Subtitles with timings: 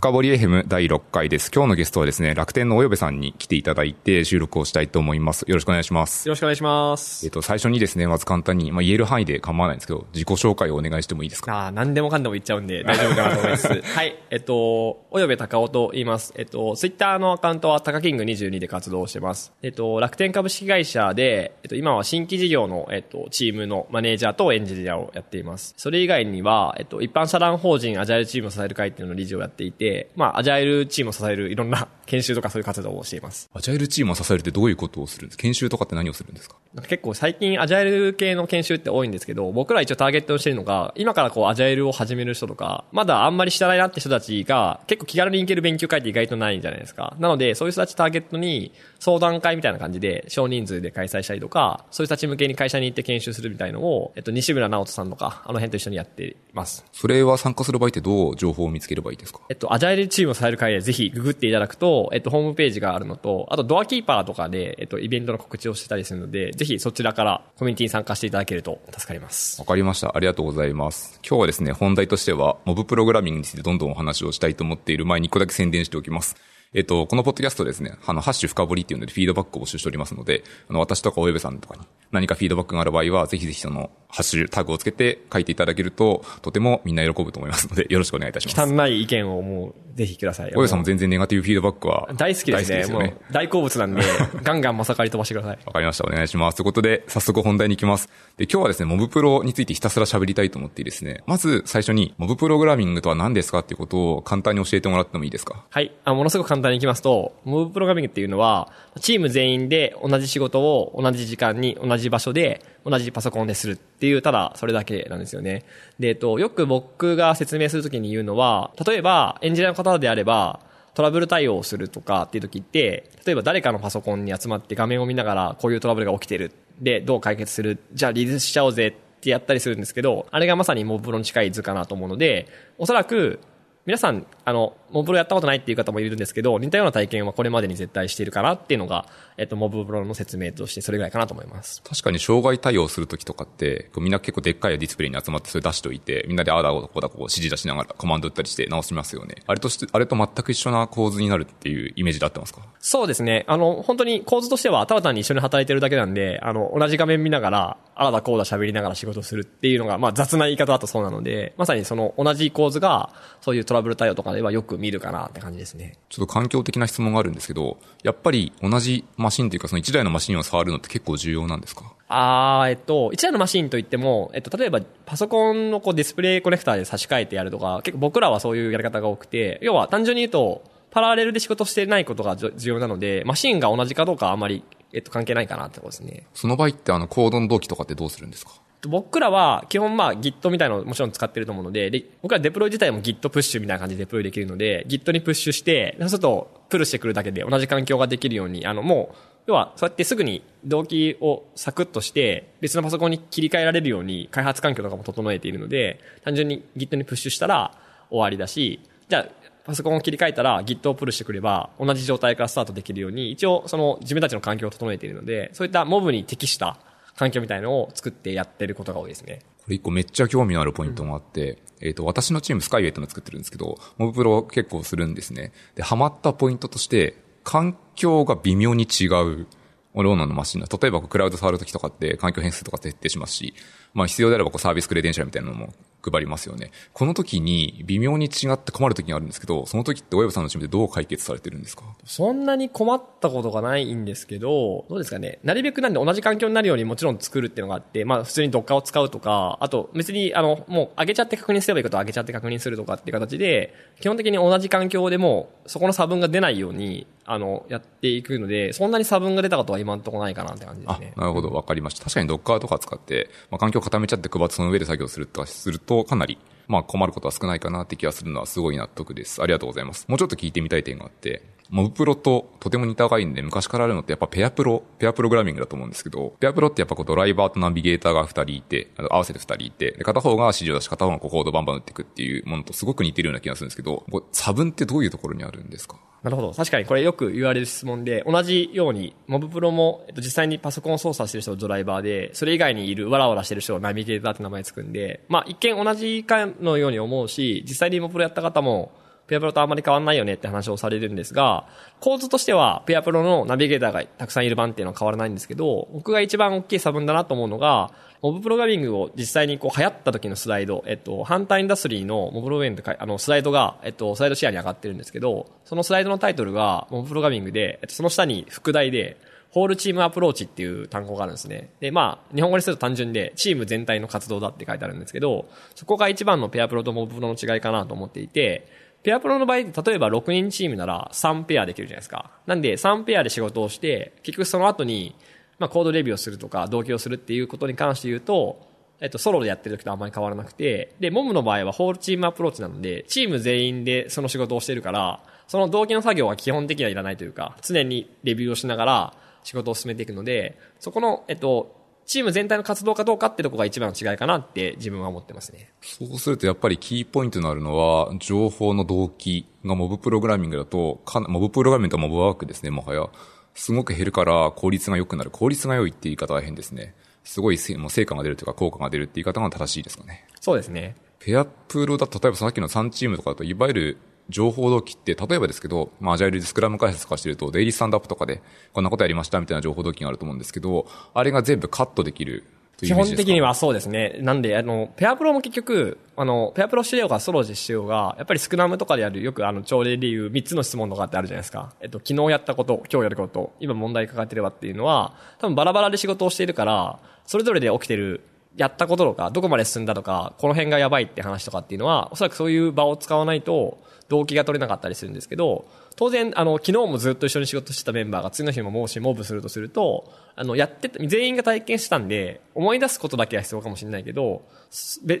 [0.00, 1.50] 深掘り FM 第6回です。
[1.54, 5.42] 今日のゲストはですね、楽天のおよべさんに来ていただいて収録をしたいと思います。
[5.46, 6.26] よろしくお願いします。
[6.26, 7.26] よろしくお願いします。
[7.26, 11.52] えっと、最初にですね、まず簡単に、まあ、言える範囲で構わないんですけど、自己紹介をお願いしてもいいですか？
[11.54, 13.68] ああ、何でもかんでも言っちゃうんで大丈夫かなと思います。
[13.92, 14.16] はい。
[14.30, 16.32] えっと、およべたかおと言います。
[16.34, 19.52] えっと、ツイッターのアカウントはタカキング22で活動してます。
[19.62, 25.74] えっと、楽天株式会社で、えっと、今は新規事業の、えっと、チームのマネージャーとエンジニアをやっています。
[25.76, 33.48] それ以外には、えっと、一般社団法人アジャイルチームを支える会っていうのの理事をやっていて、まあ、アジャイルチームを支えるいろんな 研修とかそういう活動をしています。
[33.54, 36.56] アジャイルチームを支えるってどういうことをするんですか研修とかって何をするんですか？
[36.74, 47.16] なんか結構最近アジャイル系の研修って多いんですけど、僕ら一応ターゲットにしてるのが、今からこうアジャイルを始める人とか、まだあんまり知らないなって人たちが、結構気軽に行ける勉強会って意外とないんじゃないですか。
[47.18, 56.84] なので、そういう人たちターゲットに相談会みたいな感じで少人数で開催したりとか、そういう人たち向けに会社に行って研修するみたいのを、えっと、西村直人さんとか、あの辺と一緒にやっています。
[56.92, 59.40] それは参加する場合ってどう情報を見つければいいですか？
[59.48, 69.58] えっと、アジャイルチームを支える会でぜひググっていただくと、えっと、ホームページがあるのと、あとドアキーパーとかで、えっと、イベントの告知をしてたりするので、ぜひそちらからコミュニティに参加していただけると助かります。
[69.58, 70.12] わかりました。
[70.14, 71.18] ありがとうございます。
[71.26, 76.36] 今日はですね、本題としては、モブプログラミングについてどんどんお話をしたいと思っている前に一個だけ宣伝しておきます。
[76.74, 81.82] えっと、このポッドキャストですね、あの、ハッシュ深掘りっていうのでフィードバックを募集しておりますので、あの、私とかおよべさんとかに
[82.12, 88.74] 何かフィードバックがある場合は、ぜひぜひその、ハッシュタグをつけて書いていただけると、とてもみんな喜ぶと思いますので、よろしくお願いいたします。
[88.74, 90.50] 汚い意見をもう、ぜひください。
[90.50, 92.86] およべさんも全然ネガティブフィードバックは大好きですね。
[92.86, 94.02] もう、大好物なんで、
[94.42, 95.58] ガンガンまさかり飛ばしてください。
[95.64, 96.04] わかりました。
[96.04, 96.56] お願いします。
[96.56, 98.08] ということで、早速本題に行きます。
[98.36, 105.64] で、今日はですね、モブプロについてひたすら喋りたいと思ってですね、まず最初に、モブプログラミングとは何ですかっていうことを簡単に教えてもらってもいいですか？
[105.70, 105.92] はい。
[106.04, 115.64] あものすごく簡単にいきますと、モブプログラミングっていうのは、チーム全員で同じ仕事を同じ時間に同じ場所で同じパソコンでするっていう、ただそれだけなんですよね。
[115.98, 120.60] で、えっと、よく僕が説明するときに言うのは、例えばエンジニアの方であれば、
[120.94, 126.52] トラブル対応をするとかっていう時って、例えば誰かのパソコンに集まって画面を見ながらこういうトラブルが起きてる。
[126.80, 132.48] で、どう解決するじゃあリリースしちゃおうぜってやったりするんですけど、あれがまさにモブロに近い図かなと思うので、
[132.78, 133.38] おそらく
[133.86, 139.06] 皆さん、あの、モブプロやったことないっていう方もいるんですけど、似たような体験はこれまでに絶対しているかなっていうのが、
[139.36, 141.82] えっと、モブプロの説明としてそれぐらいかなと思います。
[141.82, 149.36] 確かに障害対応するときとかって、みんな結構でっかいディスプレイに集まってそれ出しておいて、みんなでああだこうだこう指示出しながらコマンド打ったりして直しますよね。
[149.46, 152.60] あれとして、あれと全く一緒な構図になるっていうイメージで合ってますか？
[152.80, 153.44] そうですね。
[153.46, 165.94] あの、本当に構図としては、ただ単に一緒に働いてるだけなんで、あの、同じ画面見ながら、ああだこうだ喋りながら仕事するっていうのが、まあ雑な言い方だとそうなので、まさにその同じ構図が、そういうトラブル対応とかではよく見るかなって感じですね。
[166.08, 171.92] ちょっと環境的な質問があるんですけど、やっぱり同じマシンというかその一台のマシンを触るのって結構重要なんですか？
[172.08, 186.26] あー、えっと、一台のマシンといっても、えっと、例えば、パソコンのこうディスプレイコネクターで差し替えてやるとか、結構僕らはそういうやり方が多くて、要は単純に言うと、パラレルで仕事してないことが重要なので、マシンが同じかどうかはあまり、えっと、関係ないかなってことですね。
[186.34, 188.54] その場合ってあのコードの同期とかってどうするんですか？
[188.88, 207.74] 僕らは基本まあ Git みたいなのもちろん使ってると思うので、で僕らデプロイ自体も Git プッシュみたいな感じでデプロイできるので、Git にプッシュして、そうするとプルしてくるだけで同じ環境ができるように、あのもう、要はそうやってすぐに動機をサクッとして別のパソコンに切り替えられるように開発環境とかも整えているので、単純に Git にプッシュしたら
[208.10, 209.26] 終わりだし、じゃあ
[209.64, 216.78] パソコンを切り替えたら Git をプルしてくれば同じ状態からスタートできるように一応その自分たちの環境を整えているので、そういったモブに適した
[217.20, 219.40] 環境みたいのを作ってやってることが多いですね。
[219.58, 225.52] これ一個めっちゃ興味のあるポイントもあって、えっ、と、私のチームスカイウェイってのを作ってるんですけど、モブプロ結構するんですね。
[225.74, 229.46] で、ハマったポイントとして、環境が微妙に違う。
[229.92, 233.54] ローナのマシンの、例えばクラウド触るときとかって環境変数とか設定しますし、
[233.92, 236.70] まあ必要であればこうサービスクレデンシャルみたいなのも配りますよね。
[236.92, 241.84] この時に微妙に違って困る時があるんですけど、その時って親御さんのチームでどう解決されてるんですか？
[242.04, 245.38] そんなに困ったことがないんですけど、どうですかね。
[245.42, 261.12] なるべくなんで同じ環境になるようにもちろん作るっていうのがあって、まあ普通に Docker を使うとか、あと別にあの、もう上げちゃって確認すればいいことを上げちゃって確認するとかっていう形で、基本的に同じ環境でもそこの差分が出ないように、あの、やっていくので、そんなに差分が出たことは今のところないかなって感じであすね、。
[261.16, 262.04] なるほど、わかりました。
[262.04, 266.38] 確かに Docker とか使って、まあ、環境固めちゃって配ってその上で作業するとかすると、とかなり、
[266.68, 269.42] まあ困ることは少ないかなって気がするのはすごい納得です。
[269.42, 270.06] ありがとうございます。
[270.06, 285.96] もうちょっと聞いてみたい点があって、モブプロととても似た概念で昔からあるのってやっぱペアプロ、ペアプログラミングだと思うんですけど、ペアプロってやっぱこうドライバーとナビゲーターが二人いて、合わせて二人いて、で片方が指示を出し片方がこうコードバンバン打っていくっていうものとすごく似てるような気がするんですけど、差分ってどういうところにあるんですか？
[286.22, 286.52] なるほど。
[286.52, 298.92] 確かにこれよく言われる質問で、同じように、モブプロも、えっと、実際にパソコンを操作してる人をドライバーで、それ以外にいるわらわらしてる人をナビゲーターって名前つくんで、まあ一見同じかのように思うし、実際にモブプロやった方も、
[299.30, 301.68] ペアプロとあんまり変わんないよねって話をされるんですが、
[302.00, 307.92] 構図としては、ペアプロのナビゲーターがたくさんいる版っていうのは変わらないんですけど、僕が一番大きい差分だなと思うのが、
[308.22, 319.16] モブプログラミングを実際にこう流行った時のスライド、えっと、ハンターインダストリーのモブプログラミングってあのスライドが、えっと、スライドシェアに上がってるんですけど、そのスライドのタイトルがモブプログラミングで、えっと、その下に副題で、
[319.50, 321.70] ホールチームアプローチっていう単語があるんですね。
[321.80, 328.68] で、まあ、日本語にすると単純で、チーム全体の活動だって書いてあるんですけど、そこが一番のペアプロとモブプロの違いかなと思っていて、
[329.02, 332.30] ペアプロの場合って、例えば6人チームなら3ペアできるじゃないですか。
[332.46, 335.16] なんで3ペアで仕事をして、結局その後に、
[335.58, 338.68] まあ、コードレビューをするとか、同期をするっていうことに関して言うと、
[339.00, 351.79] えっと、ソロでやってる時とあんまり変わらなくて、で、モムの場合はホールチームアプローチなので、チーム全員でその仕事をしてるから、その同期の作業は基本的にはいらないというか、常にレビューをしながら仕事を進めていくので、そこの、えっと、
[352.10, 355.70] チーム全体の活動かどうかってとこが一番の違いかなって自分は思ってますね。
[355.80, 363.08] そうするとやっぱりキーポイントになるのは、情報の動機がモブプログラミングだと、モブプログラミングとモブワークですね、もはや。
[363.54, 365.30] すごく減るから効率が良くなる。
[365.30, 366.96] 効率が良いって言い方は変ですね。
[367.22, 370.26] すごいもう成果が出るというか効果が出るって言い方が正しいですかね。
[370.40, 370.96] そうですね。
[371.20, 373.98] ペアプロだと、例えばさっきの3チームとかだと、いわゆる
[374.30, 378.42] 情報動機って、例えばですけど、まあ、アジャイルでスクラム開発とかしてると、デイリースタンドアップとかで、
[378.72, 382.44] こんなことやりましたみたいな情報動機があると思うんですけど、あれが全部カットできる
[382.86, 384.16] 基本的にはそうですね。
[384.20, 391.74] なんで、あの、ペアプロも結局、あの、ペアプロしようがソロでしようが、やっぱりスクラムとかでやる、よくあの、朝礼でいう3つの質問とかってあるじゃないですか。
[391.80, 398.22] えっと、昨日やったこと、今日やること、今問題抱えてればっていうのは、多分バラバラで仕事をしているから、それぞれで起きてる、
[398.56, 403.78] やったこととか、どこまで進んだとか、この辺がやばいって話とかっていうのは、おそらくそういう場を使わないと、
[404.10, 405.64] 動機が取れなかったりするんですけど、
[405.94, 414.42] 当然、あの、昨日もずっと一緒に仕事してたメンバーが次の日ももしモブするとすると、あの、やってた、全員が体験したんで、思い出すことだけは必要かもしれないけど、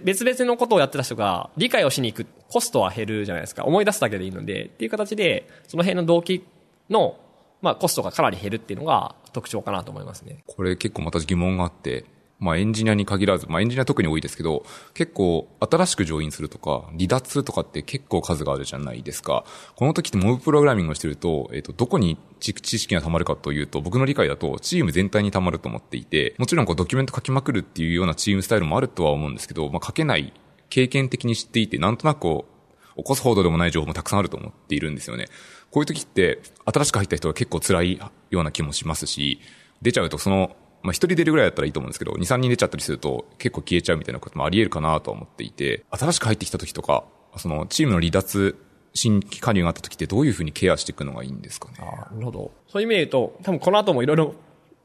[0.04, 3.64] 別々のことをやってた人が理解をしに行くコストは減るじゃないですか。
[3.64, 6.44] 思い出すだけでいいので、っていう形で、その辺の動機
[6.88, 7.16] の、
[7.62, 10.42] まあ、コストがかなり減るっていうのが特徴かなと思いますね。
[10.46, 12.04] これ結構また疑問があって、
[12.40, 14.64] まあエンジニアに限らず、まあエンジニア特に多いですけど、
[14.94, 19.44] 結構新しくジョインするとか、離脱とかって結構数があるじゃないですか。
[19.76, 30.32] この時ってモブプログラミングをしてると、えっ、ー、と、どこに知識が溜まるかというと、僕の理解だとチーム全体に溜まると思っていて、もちろんこうドキュメント書きまくるっていうようなチームスタイルもあるとは思うんですけど、まあ書けない
[30.70, 35.26] 経験的に知っていて、なんとなくこう、起こすほどでもない情報もたくさんあると思っているんですよね。
[35.70, 38.00] こういう時って、新しく入った人は結構辛い
[38.30, 39.40] ような気もしますし、
[39.82, 47.04] 出ちゃうとそのまあ、一人出るぐらいだったらいいと思うんですけど、二、三人出ちゃったりすると結構消えちゃうみたいなこともあり得るかなと思っていて、新しく入ってきた時とか、
[47.36, 48.56] そのチームの離脱、
[48.94, 51.74] 新規加入があった時ってどういうふうにケアしていくのがいいんですかね。
[51.78, 52.50] なるほど。
[52.68, 54.34] そういう意味で言うと、多分この後もいろいろ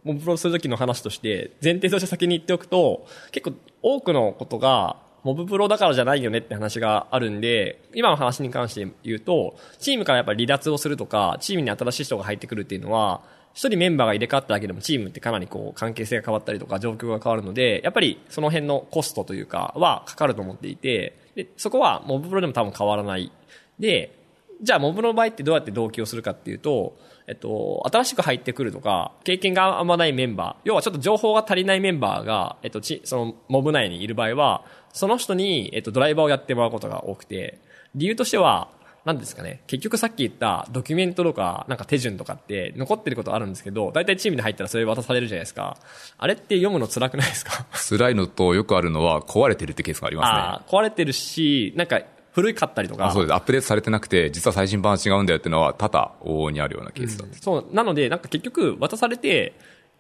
[0.06, 13.24] モブプロする時の話として、前提として先に言っておくと、結構多くのことが、モブプロだからじゃないよねって話があるんで、今の話に関して言うと、チームからやっぱり離脱をするとか、チームに新しい人が入ってくるっていうのは、
[13.55, 23.31] 一人メンバーが入れ替わっただけでもチームってかなりこう関係性が変わったりとか状況が変わるので、やっぱりその辺のコストというかはかかると思っていて、で、そこはモブプロでも多分変わらない。
[23.79, 24.19] で、
[24.61, 26.97] じゃあモブの場合ってどうやって同期をするかっていうと、
[27.27, 34.63] えっと、新しく入ってくるとか、経験があんまないメンバー、要はちょっと情報が足りないメンバーが、えっと、ち、その、モブ内にいる場合は、
[34.93, 37.59] その人に、えっと、ドライバーをやってもらうことが多くて、
[37.95, 38.69] 理由としては、
[39.05, 45.77] なんですかね、結局さっき言ったドキュメントとか、なんか手順とかって残ってることあるんですけど、大体チームに入ったらそれ渡されるじゃないですか。
[46.17, 47.67] あれって読むの辛くないですか？
[47.88, 50.39] 辛いのとよくあるのは壊れてるってケースがありますね。
[50.39, 53.12] あ壊れてるし、なんか古いかったりとか。
[53.12, 53.33] そうです。
[53.35, 57.67] アップデートされてなくて、実は最新版は違うんだよっていうのは多々往々にあるようなケースだ、うん、そう。
[57.71, 59.53] なので、なんか結局渡されて、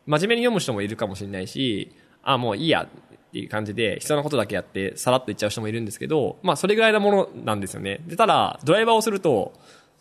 [0.07, 2.87] 真面目に読む人もいるかもしれないし、あ、もういいや。
[3.35, 7.99] っていう感じで、必要なことだけやって、さらっといっちゃう人もいるんですけど、まあ、それぐらいなものなんですよね。
[8.07, 9.51] で、ただ、ドライバーをすると、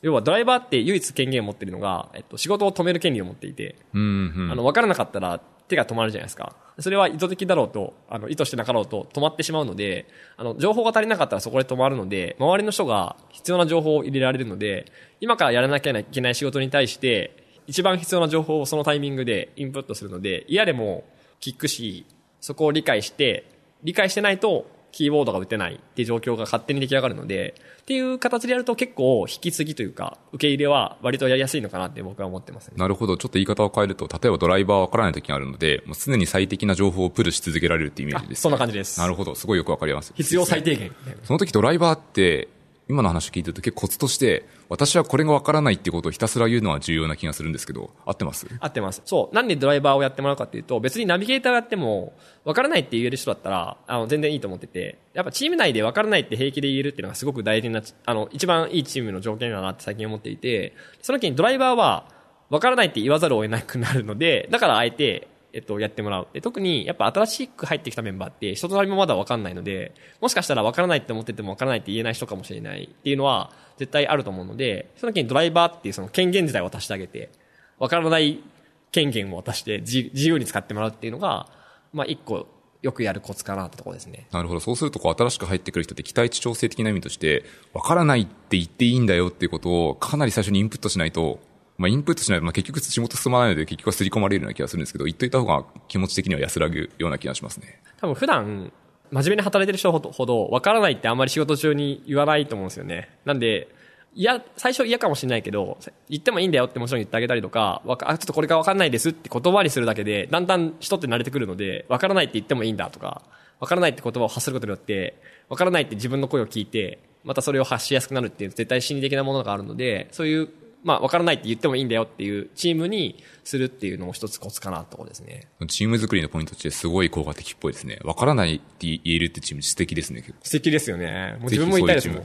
[0.02, 6.54] 要はドライバーって唯一権限を持ってるのが、えっと、仕事を止める権利を持っていて、うんうん、あの、わからなかったら手が止まるじゃないですか。
[6.78, 21.04] それは意図的だろうと、あの、意図してなかろうと止まってしまうので、あの、情報が足りなかったらそこで止まるので、周りの人が必要な情報を入れられるので、今からやらなきゃいけない仕事に対して、一番必要な情報をそのタイミングでインプットするので、嫌でも
[21.40, 22.06] キックし、
[22.44, 23.46] そこを理解して、
[23.84, 33.16] 理解してないとキーボードが打てないっていう状況が勝手に出来上がるので、っていう形でやると結構引き継ぎというか、受け入れは割とやりやすいのかなって僕は思ってます、ね、なるほど。
[33.16, 39.00] ちょっと言い方を変えると、例えばドライバーわからない時があるので、もう常に最適な情報をプルし続けられるっていうイメージです、そんな感じです。
[39.00, 39.34] なるほど。
[39.34, 40.12] すごいよくわかります。
[40.14, 40.94] 必要最低限。
[41.22, 42.48] その時ドライバーって、
[42.88, 48.46] 今の話聞いてると結構コツとして、私はこれがわからないってことをひたすら言うのは重要な気がするんですけど、合ってます？
[48.60, 49.00] 合ってます。
[49.06, 49.34] そう。
[49.34, 52.12] なんでドライバーをやってもらうかっていうと、別にナビゲーターをやっても、
[52.44, 62.12] わからないって言える人だったら、あの、全然いいと思ってて、やっぱチーム内でわからないって平気で言えるっていうのがすごく大事な、あの、一番いいチームの条件だなって最近思っていて、その時にドライバーは、
[62.50, 66.26] わからないって言わざるを得なくなるので、だからあえて、えっと、やってもらう。
[66.32, 77.30] で特に、やっぱ新しく入ってきたメンバーって、人となりもまだわかんないので、もしかしたらわからないって思っててもわからないって言えない人かもしれないっていうのは、絶対あると思うので、その時にドライバーっていうその権限自体を渡してあげて、
[77.78, 78.42] わからない
[78.90, 81.48] 権限を渡して自由に使ってもらうっていうのが、
[81.92, 82.48] まあ一個
[82.82, 84.26] よくやるコツかなってとこですね。
[84.30, 84.60] なるほど。
[84.60, 91.40] そうすると、こう、新しく入ってくる人って期待値調整的な意味として、わからないって言っていいんだよっていうことを、かなり最初にインプットしないと、
[91.76, 97.80] まあ、インプットしないと、まあ、結局仕事進まないので、結局は刷り込まれるような気がするんですけど、言っといた方が気持ち的には安らぐような気がしますね。
[98.00, 98.72] 多分普段、
[99.10, 103.10] 真面目に働いてる人ほど、ほどわからないってあんまり仕事中に言わないと思うんですよね。
[103.24, 103.68] なんで、
[104.16, 105.76] いや、最初嫌かもしれないけど、
[106.08, 113.22] 言ってもいいんだよってもちろん言ってあげたりとか、わかあちょっとこれがわかんないですって言葉にするだけで、だんだん人って慣れてくるので、わからないって言ってもいいんだとか、
[113.58, 120.48] わからないって言葉を発することによって、わからないって自分の声を聞いて、またそれを発しやすくなるっていう絶対心理的なものがあるので、そういう、
[120.84, 125.48] まあ、わからないって言ってもいいんだよっていうチームにするっていうのも一つコツかなところですね。
[125.66, 127.98] チーム作りのポイントとしてすごい効果的っぽいですね。
[128.04, 130.22] わからないって言えるってチーム素敵ですね。
[130.42, 131.36] 素敵ですよね。
[131.40, 132.24] もう自分も言いたいですもん。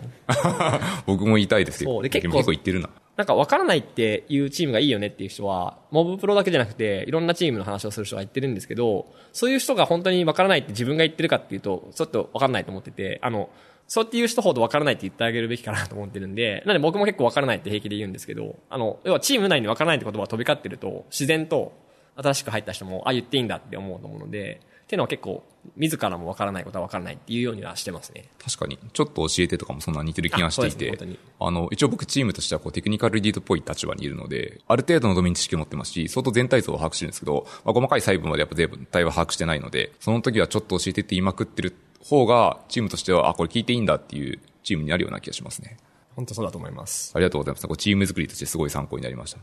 [1.07, 1.91] 僕も言いたいですけど。
[1.91, 2.89] そうで結構結構言ってるな。
[3.15, 13.49] なんか分からないっていうチームがいいよねっていう人は、モブプロだけじゃなくて、いろんなチームの話をする人が言ってるんですけど、そういう人が本当に分からないって自分が言ってるかっていうと、ちょっと分からないと思ってて、あの、
[13.89, 21.73] そうっていう人ほど分からないって言ってあげるべきかなと思ってるんで、 なんで僕も結構分からないって平気で言うんですけど、あの、要はチーム内に分からないって言葉が飛び交ってると、自然と
[22.15, 25.43] 新しく入った人も、あ、言っていいんだって思うと思うので、っていうのは結構、
[25.75, 28.25] 自らも分からないことは分からないっていうようにはしてますね。
[28.43, 28.77] 確かに。
[28.93, 31.15] ちょっと教えてとかもそんな似てる気がしていてすね。
[31.39, 45.77] あの、一応僕チームとしてはこうテクニカルリードっぽい立場にいるので、ある程度のドメイン知識を持ってますし、相当全体像を把握してるんですけど、まあ、細かい細部までやっぱ全体は把握してないので、その時はちょっと教えてって言いまくってる方が、チームとしては、あ、これ聞いていいんだっていうチームになるような気がしますね。
[46.15, 47.11] 本当そうだと思います。
[47.15, 47.77] ありがとうございます。
[47.77, 49.39] チーム作りとしてすごい参考になりました。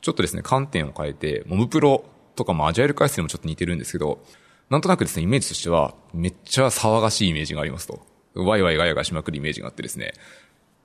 [0.00, 2.04] ちょっとですね、観点を変えて、モブプロ
[2.36, 4.22] とかもアジャイル回数にもちょっと似てるんですけど、
[4.70, 8.06] なんとなくですね、イメージとしては、めっちゃ騒がしいイメージがありますと。
[8.34, 10.12] ワイワイガヤガヤしまくるイメージがあってですね。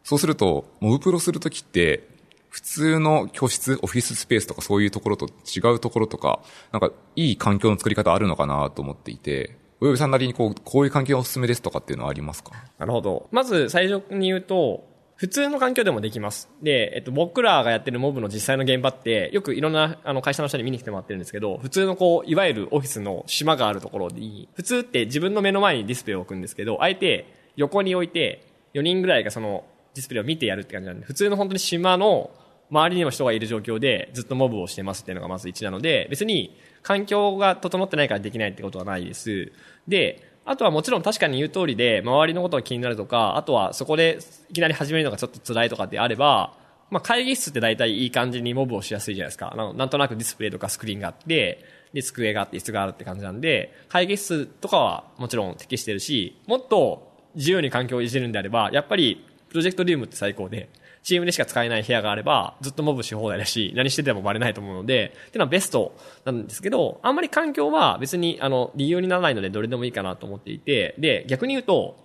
[0.03, 2.07] そうすると、モブプロするときって、
[2.49, 6.39] 普通の教室、オフィススペースとかそういうところと違うところとか、
[6.71, 12.51] なんかいい環境の作り方あるのかなと思っていて、およびさんなりにこう、こういう環境がおすすめですとかっていうのはありますか？
[12.77, 13.27] なるほど。
[13.31, 14.87] まず最初に言うと、
[15.17, 16.49] 普通の環境でもできます。
[16.61, 32.31] で、えっと、僕らがやってるモブの実際の現場って、よくいろんなあの会社の人に見に来てもらってるんですけど、普通のこう、いわゆるオフィスの島があるところに、普通って自分の目の前にディスプレイを置くんですけど、あえて横に置いて、4人ぐらいがそのディスプレイを見てやるって感じなんで、普通の本当に島の
[32.69, 39.51] 周りにも人がいる状況でずっとモブをしてますっていうのがまず1なので、別に環境が整ってないからできないってことはないです。
[39.87, 46.57] で、あとはもちろん確かに言う通りで、周りのことが気になるとか、あとはそこでいきなり始めるのがちょっと辛いとかであれば、
[46.89, 49.51] まあ会議室って大体いい感じにモブをしやすいじゃないですか。
[49.53, 60.69] あのなんとなくディスプレイとかスクリーンがあって、で、机があって椅子があるって感じなんで、会議室とかはもちろん適してるし、もっと自由に環境をいじるんであれば、やっぱりプロジェクトルームって最高で、
[61.03, 71.97] チームでしか使えない部屋があれば、ずっとモブし放題だし、何しててもバレないと思うので、っていうのはベストなんですけど、あんまり環境は別に、あの、理由にならないのでどれでもいいかなと思っていて、で、逆に言うと、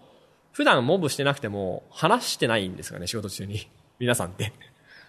[0.53, 3.69] 普段モブしてなくても、話してないんですかね、仕事中に。
[4.01, 4.53] 皆さんって。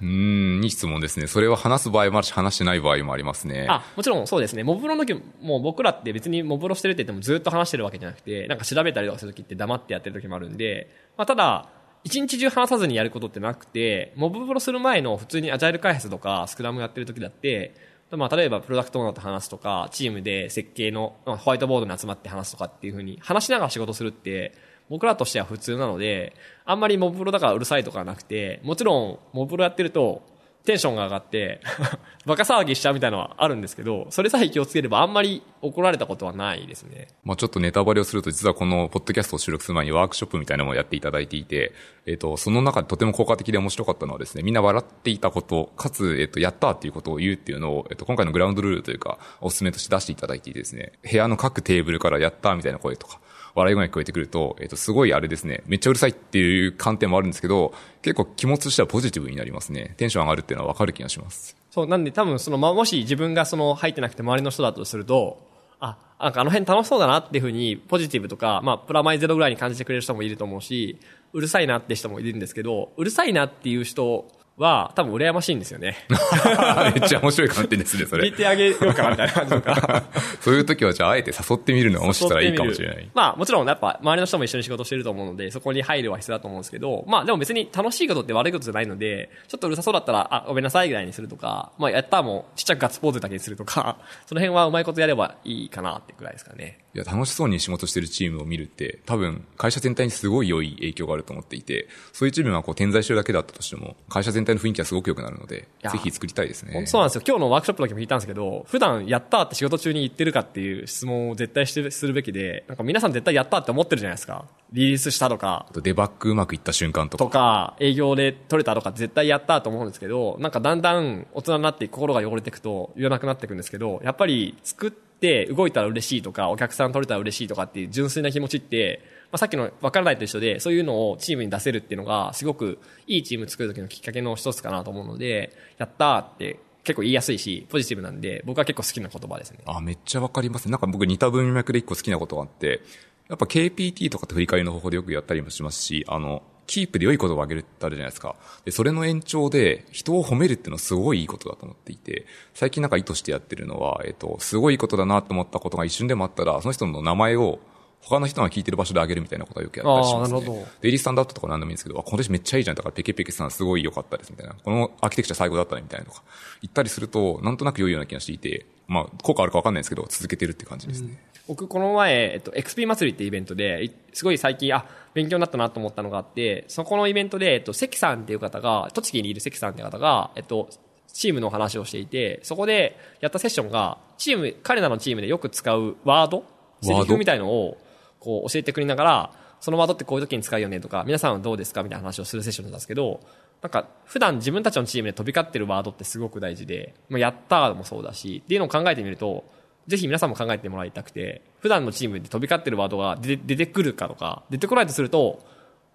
[0.01, 1.27] うーん、いい質問ですね。
[1.27, 3.67] それは話す場合もあるし、話してない場合もありますね。
[3.69, 4.63] あ、もちろんそうですね。
[4.63, 11.67] モブロの時も僕らって別にモブロしてるって言ってもずっと話してるわけじゃなくて、なんか調べたりとかする時って黙ってやってる時もあるんで、まあただ、
[12.03, 17.75] 一日中話さずにやることってなくて、モブプロする前の普通にアジャイル開発とかスクラムやってる時だって、
[18.12, 24.56] まあ例えばプロダクトオーナーと話すとか、チームで設計のまあホワイトボードに集まって話すとかっていうふうに話しながら仕事するって、
[24.89, 26.34] 僕らとしては普通なので、
[26.65, 30.24] あんまりモブプロだからうるさいとかなくて、もちろんモブプロやってると、
[30.70, 31.62] テンションが上がって、
[32.28, 37.08] バカ騒ぎしちゃうみたいなのはあるんですけど、それさえ気をつければあんまり怒られたことはないですね。
[37.24, 41.74] まあちょっとネタバレをすると、実はこのポッドキャストを収録する前にワークショップみたいなのをやっていただいていて、
[42.06, 53.20] えっ、と、その中でとても効果的で面白かったのはですね、みんな笑っていたこと、かつ、えっ、と、やったっていうことを言うっていうのを、えっ、と、今回のグラウンドルールというか、おすすめとして出していただいていてですね、部屋の各テーブルからやったみたいな声とか、
[53.56, 59.94] 笑い声が聞こえてくると、えっ、と、すごいあれですね、めっちゃうるさいっていう観点もあるんですけど、結構気持ちとしてはポジティブになりますね。
[59.98, 61.56] テンション上がるっていうのはわかる気がします。
[61.72, 65.48] そう、なんで多分その、ま、もし自分がその入ってなくて周りの人だとすると、
[65.79, 71.00] あ、なんかあの辺楽しそうだなっていうふうにポジティブとか、まあ、プラマイゼロぐらいに感じてくれる人もいると思うし、
[71.32, 74.27] うるさいなって人もいるんですけど、うるさいなっていう人
[74.60, 75.98] は多分羨ましいんですよね。
[76.94, 78.34] めっちゃ面白い観点ですね、それ聞い。
[78.34, 80.04] てあげようかなみたいな感じとか。
[80.42, 83.10] そういう時は、じゃあ、あえて誘ってみるのはもしかしたらいいかもしれない。
[83.13, 96.80] まあもちろんやっぱ周りの人も一緒に仕事してると思うので、そこに配慮は必要だと思うんですけど、まあでも別に楽しいことって悪いことじゃないので、ちょっとうるさそうだったら、あ、ごめんなさいぐらいにするとか、まあやったらもうちっちゃくガッツポーズだけにするとか、その辺はうまいことやればいいかなってくらいですかね。
[96.96, 106.86] いや、楽しそうに仕事してるチームを見るって、多分、会社全体にすごい良い影響があると思っていて、そういうチームがこう点在してるだけだったとしても、会社全体の雰囲気はすごく良くなるので、やぜひ作りたいですね。
[106.86, 107.24] そうなんですよ。
[107.27, 114.46] 今日のワークショップの時も聞いたんですけど、普段やったーって仕事中に言ってるかっていう質問を絶対してするべきで、なんか皆さん絶対やったーって思ってるじゃないですか。
[114.72, 117.24] リリースしたとか、あとデバッグうまくいった瞬間とか。
[117.24, 139.59] とか、営業で取れたとか絶対やったと思うんですけど、なんかだんだん大人になって心が汚れていくと言わなくなっていくんですけど、やっぱり作って動いたら嬉しいとか、お客さん取れたら嬉しいとかっていう純粋な気持ちって、まあ、さっきの分からないと一緒で、そういうのをチームに出せるっていうのが、すごくいいチーム作る時のきっかけの一つかなと思うので、やったーって結構言いやすいし、ポジティブなんで、僕は結構好きな言葉ですね。
[139.65, 140.71] あ、めっちゃわかりますね。
[140.71, 142.81] なんか僕似た文脈で一個好きなことがあって、
[143.27, 148.36] やっぱ KPT とかって振り返りの方法でよくやったりもしますし、あの、キープで良いことをあげるってあるじゃないですか。
[148.65, 157.59] で、それの延長で人を褒めるっていうのはすごいいいことだと思っていて、最近なんか意図してやってるのは、えっと、すごいいいことだなと思ったことが一瞬でもあったら、その人の名前を
[158.01, 160.39] 他の人が聞いてる場所であげるみたいなことはよくやったりしますね。
[160.39, 162.75] なるほどデイリースタンダードとか何でもいいんですけど、あ、この人めっちゃいいじゃん。
[162.75, 164.56] だからペケペケさんすごい良かったですみたいな。
[164.56, 166.24] このアーキテクチャ最後だったねみたいなとか
[166.62, 171.18] 言ったりすると、なんとなく良いような気がしていて、まあ、効果あるかわかんないですけど、続けてるって感じですね。
[171.48, 180.70] 僕、この前、えっと、XP 祭りってイベントで、いすごい最近、あ、勉強になったなと思ったのがあって、そこのイベントで、えっと、関さんっていう方が、栃木にいる関さんっていう方が、えっと、
[181.12, 186.44] チームの話をしていて、そこでやったセッションが、チーム、彼らのチームでよく使うワード
[186.82, 187.77] セリフみたいのを、
[188.20, 193.20] こう、教えてくれながら、そのワードってこういう時に使うよねとか、皆さんはどうですかみたいな話をするセッションなんですけど、
[193.62, 199.44] なんか、普段自分たちのチームで飛び交ってるワードってすごく大事で、まあ、やったーもそうだし、っていうのを考えてみると、
[199.88, 205.44] ぜひ皆さんも考えてもらいたくて、普段のチームで飛び交ってるワードが出てくるかとか、出てこないとすると、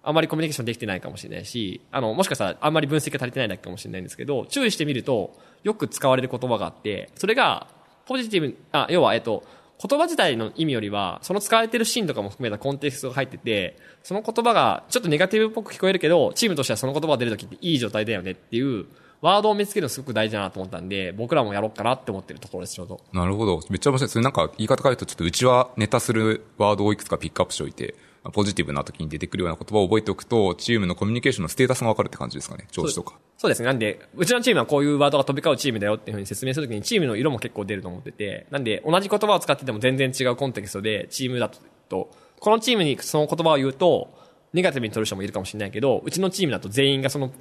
[0.03, 7.67] あんまりコミュニケーションできてないかもしれないし、あの、もしかしたらあんまり分析が足りてないだけかもしれないんですけど、注意してみると、よく使われる言葉があって、それが、
[8.05, 9.43] ポジティブ、あ、要は、えっと、
[9.77, 18.85] 言葉自体の意味よりは、その使われてるシーンとかも含めたコンテクストが入ってて、その言葉がちょっとネガティブっぽく聞こえるけど、チームとしてはその言葉が出るときっていい状態だよねっていう、
[19.21, 23.01] ワードを見つけるのすごく大事だなと思ったんで、僕らもやろうかなって思ってるところです、ちょうど。
[23.11, 23.59] なるほど。
[23.69, 24.09] めっちゃ面白い。
[24.09, 27.95] それなんか言い方変えると、ちょっとうちはネタするワードをいくつかピックアップしておいて、
[28.33, 32.67] ポジティブな時に出てくるような言葉を覚えておくと、チームのコミュニケーションのステータスがわかるって感じですかね。
[32.71, 33.19] 調子とか。
[33.37, 33.67] そうですね。
[33.67, 41.51] なんで、うちのチームはこういうワードが飛び交うチームだよっていうふうに説明するときに、チームの色も結構出ると思ってて、なんで、同じ言葉を使ってても全然違うコンテキストで、チームだ
[41.89, 44.13] と、このチームにその言葉を言うと、
[44.53, 47.31] ネガティブに取る人もいるかもしれないけど、うちのチームだと全員がその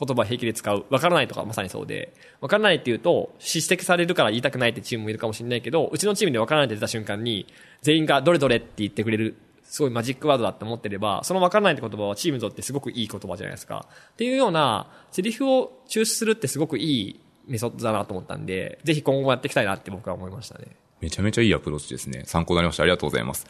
[0.00, 0.84] 言葉を平気で使う。
[0.90, 7.46] わからないとかまさにそうで、わからないっていうと、指摘されるから言いたくないってチームもいるかもしれないけど、うちのチームでわからないって出た瞬間に、
[7.82, 9.36] 全員がどれどれって言ってくれる
[9.68, 13.86] すごいマジックワードだって思ってれば、その分からないって言葉はチームにとってすごくいい言葉じゃないですか。
[14.12, 20.68] っていうような、セリフを抽出するってすごくいいメソッドだなと思ったんで、ぜひ今後やっていきたいなって僕は思いましたね。
[21.00, 22.22] めちゃめちゃいいアプローチですね。
[22.24, 22.82] 参考になりました。
[22.82, 23.46] ありがとうございます。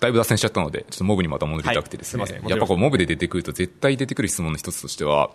[0.00, 2.22] だいぶ脱線しちゃったので、ちょっとモブにまた戻りたくてですね。
[2.22, 5.30] はいすいませんやっぱこうモブで出てくると絶対出てくる質問の一つとしては、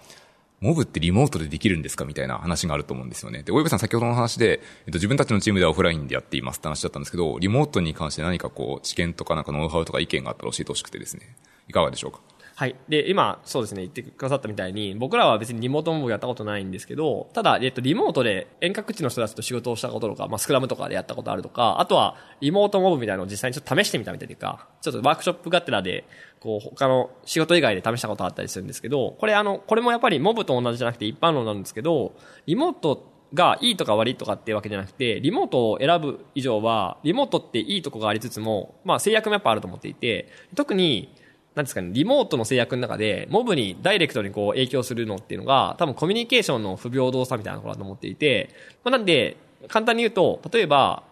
[0.61, 2.05] モブってリモートでできるんですか？
[2.05, 3.43] みたいな話があると思うんですよね。
[3.43, 11.35] で、大岩さん先ほどの話で、えっと、自分たちのチームではオフラインでやっていますって話だったんですけど、リモートに関して何かこう、知見とかなんかノウハウとか意見があったら教えてほしくてですね。
[11.67, 12.19] いかがでしょうか？
[12.57, 12.75] はい。
[12.87, 26.05] で、今、そうですね、言ってくださったみたいに、僕らは別にリモートもやったことないんですけど、ただ、えっと、リモートで遠隔地の人たちと仕事をしたこととか、まあ、スクラムとかでやったことあるとか、あとは、リモートモブみたいなのを実際にちょっと試してみたみたいというか、ちょっとワークショップがてらで、
[26.39, 32.13] こう、他の仕事以外で試したことあったりするんですけど、これあの、これもやっぱりモブと同じじゃなくて一般論なんですけど、
[32.45, 41.13] リモートがいいとか悪いとかっていうわけじゃなくて、リモートを選ぶ以上は、リモートっていいとこがありつつも、まあ制約もやっぱあると思っていて、特に、
[41.55, 48.49] なんですかね、リモートの制約の中で、モブにダイレクトにこう影響するのっていうのが、多分コミュニケーションの不平等さみたいなところだと思っていて、
[48.83, 49.37] まあ、なんで、
[49.69, 51.03] 簡単に言うと、例えば、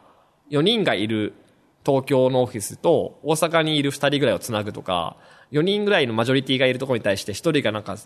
[0.52, 1.34] 4人がいる
[1.86, 5.16] 東京のオフィスと大阪にいる2人ぐらいをつなぐとか、
[5.54, 7.98] 4人ぐらいのマジョリティがいるところに対して1人がなんか、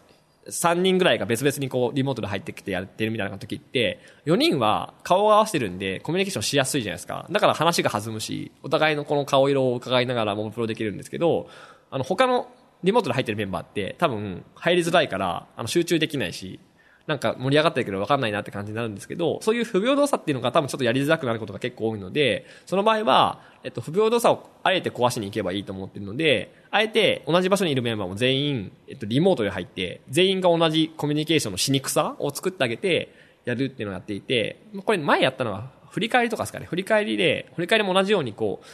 [0.49, 7.25] 3人ぐらいが別々にこうリモートで入ってきてやってるみたいな時って、4人は顔を合わせてるんでコミュニケーションしやすいじゃないですか。
[7.29, 11.49] だから話が弾むし、お互いのこの顔色を伺いながらモブプロできるんですけど、
[11.89, 12.49] あの他の
[12.83, 16.59] リモートで入ってるメンバーって多分入りづらいからあの集中できないし、
[17.07, 33.13] なんか盛り上がってるけど分かんないなって感じになるんですけど、そういう不平等さっていうのが多分ちょっとやりづらくなることが結構多いので、その場合は、えっと、不平等さをあえて壊しに行けばいいと思ってるので、あえて同じ場所にいるメンバーも全員、えっと、リモートで入って、全員が同じコミュニケーションのしにくさを作ってあげて、
[33.45, 36.65] やるっていうのをやっていて、これ前やったのは振り返りとかですかね。
[36.65, 38.65] 振り返りで、振り返りも同じようにこう、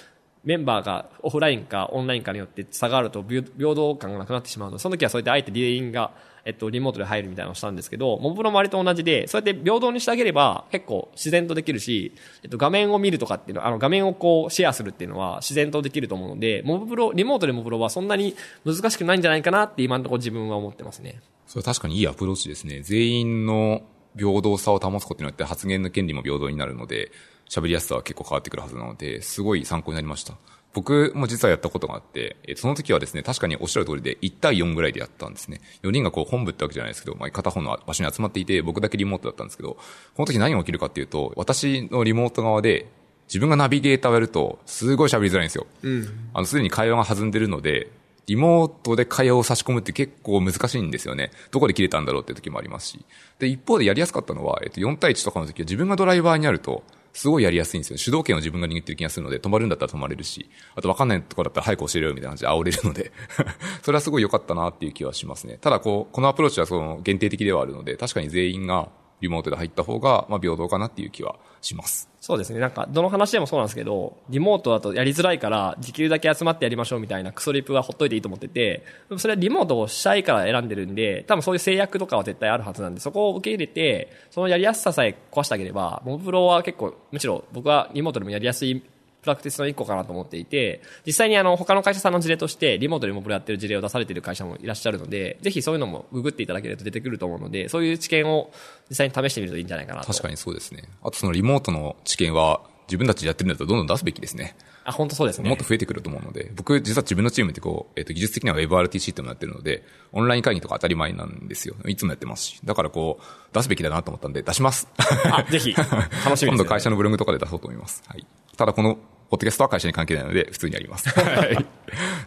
[0.43, 3.43] メンバーがオフラインかオンラインかによって差があると平
[3.75, 6.11] 等感がなくなってしまうので、その時はそうやってあえて全員が、
[6.43, 21.21] えっと、リモートで入るみたいなのをしたんですけど、モブプロも割と同じで、そうやって平等にしてあげれば結構自然とできるし、えっと、画面を見るとかっていうのは、あの、画面をこうシェアするっていうのは自然とできると思うので、モブプロ、リモートでモブプロはそんなに難しくないんじゃないかなって今のところ自分は思ってますね。
[21.47, 22.81] それは確かにいいアプローチですね。
[22.81, 23.83] 全員の
[24.17, 27.11] 平等さを保つことによって発言の権利も平等になるので、
[27.49, 30.35] 喋りやすさは結構変わってくるはずなので、すごい参考になりました。
[30.73, 35.61] 僕も実はやったことがあって、その時はですね、確かにおっしゃる通りで1対4ぐらいでやったんですね。
[35.83, 39.79] 4人がこう本部ってわけじゃないですけど、まあ、片方の場所に集まっていて、僕だけリモートだったんですけど、こ
[40.17, 42.87] の時何が起きるかっていうと、私のリモート側で、
[43.27, 45.67] 自分がナビゲーターをやると、すごい喋りづらいんですよ。
[45.83, 46.29] うん。
[46.33, 47.89] あの、すでに会話が弾んでるので、
[48.25, 51.31] リモートで会話を差し込むって結構難しいんですよね。
[51.51, 53.05] どこで切れたんだろうっていう時もありますし。
[53.39, 57.97] で、一方でやりやすかったのは、えっと、4対1とかの時は自分がドライバーになると、すごいやりやすいんですよ。
[57.97, 63.11] 主導権を自分が握ってる気がするので、止まるんだったら止まれるし、あと分かんないところだったら早く教えろよみたいな感じで煽れるので
[63.83, 65.57] それはすごい良かったなっていう気はしますね。
[65.61, 68.89] ただこう、このアプローチはその限定的ではあるので、確かに全員が
[69.23, 72.09] リモートで入った方が、まあ平等かなっていう気はします。
[72.19, 72.59] そうですね。
[72.59, 78.83] なんか、どの話でもそうなんですけど、リモートだとやりづらいから、時給だけ集まってやりましょうみたいなクソリプはほっといていいと思ってて、
[79.17, 88.83] それはリモートをしたいから選んでるんで、多分そういう制約とかは絶対あるはずなんで、そこを受け入れて、そのやりやすささえ壊してあげれば、モブプロは結構、むしろ僕はリモートでもやりやすい
[89.23, 98.51] プラクティスの一個かなと思っていて、実際にあの、他の会社さんの事例として、リモートでもプロやってる事例を出されている会社もいらっしゃるので、ぜひそういうのもググっていただけると出てくると思うので、そういう知見を
[98.89, 100.07] 実際に試してみるといいんじゃないかなと。
[100.07, 100.83] 確かにそうですね。
[101.01, 104.55] あとそのリモートの知見は、自分たちでやってるんだとどんどん出すべきですね。
[104.85, 105.47] あ、本当そうですね。
[105.47, 111.75] もっと増えてくると思うので、僕実は自分のチームってこう、えっ、ー、と、技術的には WebRTC ってもやってるので、オンライン会議とか当たり前なんですよ。
[111.87, 112.59] いつもやってますし。
[112.63, 114.87] だからこう、出すべきだなと思ったんで、出します。
[115.31, 118.03] あ、ぜひ、楽しみです、ね、 今度会社のブログとかで出そうと思います。
[118.07, 118.25] はい。
[118.57, 118.97] ただこの
[119.33, 121.09] ポッドキャストは会社に関係ないので、普通にやります。
[121.19, 121.57] はい。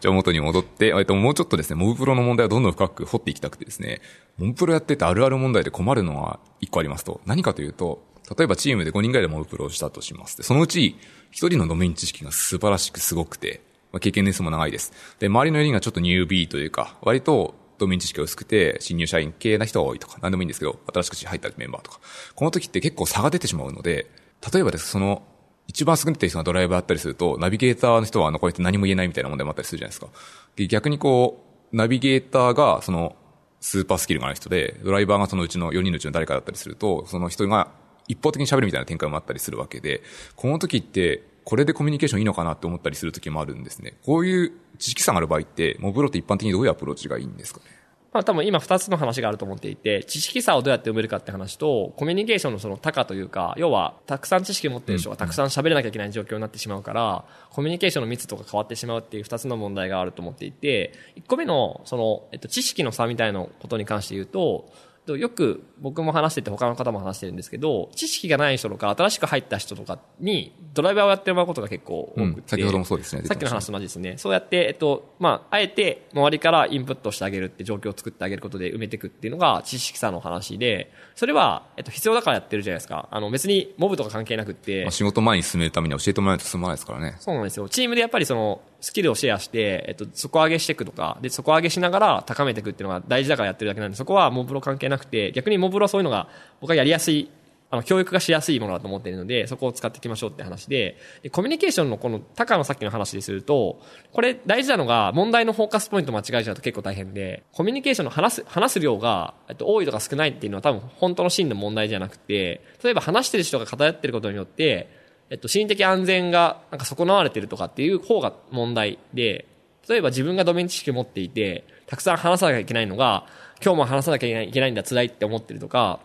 [0.00, 4.00] じゃあ元に戻って、えっと、もうちょっとですね、モブプロの問題をどんどん深く掘っていきたくてですね、
[4.38, 8.02] モブプロやっててあるある問題で困るのは一個ありますと、何かというと、
[8.36, 10.42] 例えばチームで5人ぐらいでモブプロをしたとします。
[10.42, 10.96] そのうち、
[11.30, 13.60] 1人のドメイン知識が素晴らしくすごくて、
[13.92, 14.92] まあ、経験年数も長いです。
[15.20, 22.00] で、周りの4人がちょっとニュービーというか、割とドメイン知識が薄くて、新入社員系な人が多いとか、何でもいいんですけど、新しく入ったメンバーとか。
[22.34, 24.10] この時って結構差が出てしまうので、
[24.52, 25.22] 例えばです、その
[25.68, 30.08] 一番優れてる人がドライバーあったりすると、ナビゲーターの人は残りって何も言えないみたいな問題もあったりするじゃないですか。
[30.56, 33.16] で逆にこう、ナビゲーターが、その、
[33.60, 37.72] スーパースキルがある人で、ドライバーがそのうちの4人のうちの誰かだったりすると、その人が
[38.06, 40.02] 一方的に喋るみたいな展開もあったりするわけで、
[40.36, 43.94] この時って、これでコミュニケーションいいのかなって思ったりする時もあるんですね。
[44.04, 47.66] こういう知識差がある場合って、モブロって一般的にどういうアプローチがいいんですかね？
[48.12, 64.70] まあ多分今二つの話があると思っていて、知識差をどうやって埋めるかって話と、コミュニケーションのその高というか、要はたくさん知識を持ってる人がたくさん喋れなきゃいけない状況になってしまうから、コミュニケーションの密度が変わってしまうっていう二つの問題があると思っていて、一個目のその、えっと、知識の差みたいなことに関して言うと、
[65.14, 73.22] よく僕も話してて他の方も話してるんですけど、知識がない人とか新しく入った人とかにドライバーをやってもらうことが結構多くて、うん、先ほどもそうですね。
[73.24, 74.16] さっきの話と同じですね。
[74.16, 83.08] そうやって、えっと、まあ、あえて周りからインプットしてあげるって状況を作ってあげることで埋めていくっていうのが知識差の話で、それは、えっと、必要だからやってるじゃないですか。
[83.10, 84.82] あの、別にモブとか関係なくて。
[84.82, 87.16] まあ、仕事前に進めるために教えてもらわないと進まないですからね。
[87.20, 87.68] そうなんですよ。
[87.68, 96.28] チームでやっぱりその、スキルをシェアして、えっと、底上げしていくとか、で、底上げしながら高めていくっていうのが大事だからやってるだけなんで、そこはモブロ関係なくて、逆にモブロはそういうのが、
[96.60, 97.28] 僕はやりやすい、
[97.68, 103.80] あの、教育がしやすいものだと思っているので、そこを使っていきましょうって話で、でコミュニケーションのこの、高のさっきの話ですると、
[104.12, 114.95] これ大事なのが、問題のフォーカスポイント間違えちゃうと結構大変で、コミュニケーションの話す、話す量が、えっと、多いとか少ないっていうのは多分本当の真の問題じゃなくて、例えば話してる人が偏ってることによって、
[115.30, 119.46] えっと、心理的安全がなんか損なわれてるとかっていう方が問題で、
[119.88, 123.26] 例えば自分がドメイン知識を持っていて、たくさん話さなきゃいけないのが、
[123.62, 126.00] 今日も話さなきゃいけないんだ、辛いって思ってるとか、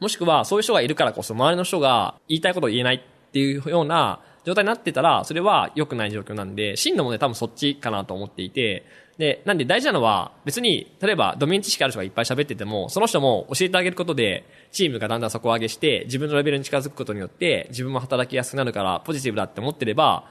[0.00, 8.84] もしくはそういう人がいるからこそ周りの人が言いたいことを言えないっていうような状態になってたら、それは良くない状況なんで、真の問題多分そっちかなと思っていて、
[9.18, 20.24] で、なんで大事なのは、別に、例えばドメイン知識ある人がいっぱい喋ってても、その人も教えてあげることで、チームがだんだん底上げして、自分のレベルに近づくことによって、自分も働きやすくなるから、ポジティブだって思ってれば、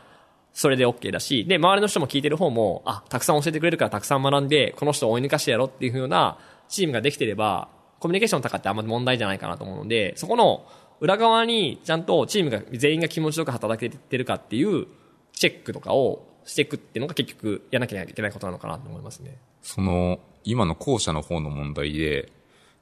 [0.53, 7.69] それで OK だし、で、周りの人も聞いてる方も、あ、たくさん教えてくれるからたくさん学んで、この人を追い抜かしてやろうっていうふうなチームができてれば、
[7.99, 10.65] コミュニケーション高ってあんまり問題じゃないかなと思うので、そこの
[10.99, 14.87] 裏側にちゃんとチームが全員が気持ちよく働けてるかっていう
[15.31, 19.37] チェックとかをしていくっていうのが結局やらなきゃいけないことなのかなと思いますね。
[19.61, 22.31] その、今の後者の方の問題で、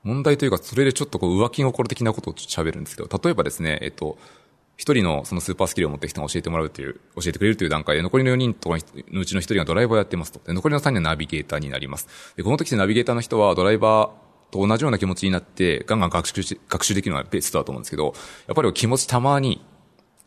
[0.03, 4.17] 問題というか、それでちょっとこう浮気心的なことを喋るんですけど、例えばですね、えっと、
[4.77, 10.41] 一人のそのスーパースキルを持ってきた人が教えてもらうという、教えてくれるという段階で、残りの4人とのうちの一人がドライバーをやってますと。
[10.43, 12.07] で残りの3人はナビゲーターになります。
[12.35, 18.13] で、この時でナビゲーターの人はドライバーと同じような気持ちになって、ガンガン学習し、学習できるのがベストだと思うんですけど、
[18.47, 19.63] やっぱり気持ちたまに、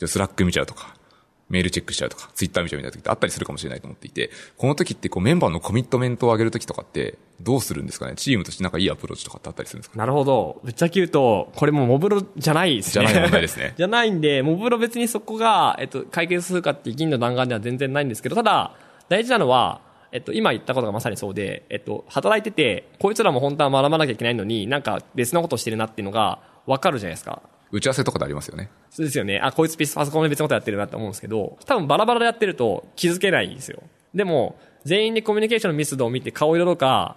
[0.05, 0.95] Slack 見ちゃうとか、
[1.51, 8.15] メールチェックしちゃうとか、ツイッター見ちゃうみたいな時ってあったりするかもしれないと思っていて、この時ってこうメンバーのコミットメントを上げる時とかって、どうするんですかね？
[8.17, 9.99] チームとしてなんかいいアプローチとかってあったりするんですか？
[9.99, 10.61] なるほど。
[10.65, 13.07] ぶっちゃけ言うと、これもモブプロじゃないですね。
[13.07, 13.75] じゃない問題ですね。
[13.79, 18.75] じゃないんで、モブプロ別にそこが、えっと、解決するかって銀の弾丸では全然ないんですけど、ただ、
[19.09, 27.43] 大事なのは、えっと、今言ったことがまさにそうで、えっと、働いてて、こいつらも本当は学ばなきゃいけないのに、なんか別のことをしてるなっていうのが、わかるじゃないですか。
[27.75, 28.71] 打ち合わせとかでありますよね。
[28.89, 29.41] そうですよね。
[29.43, 33.83] あ、こいつピスパソコンで別のことやってるなって思うんですけど、多分バラバラでやってると気づけないんですよ。
[34.15, 37.17] でも、全員でコミュニケーションの密度を見て顔色とか、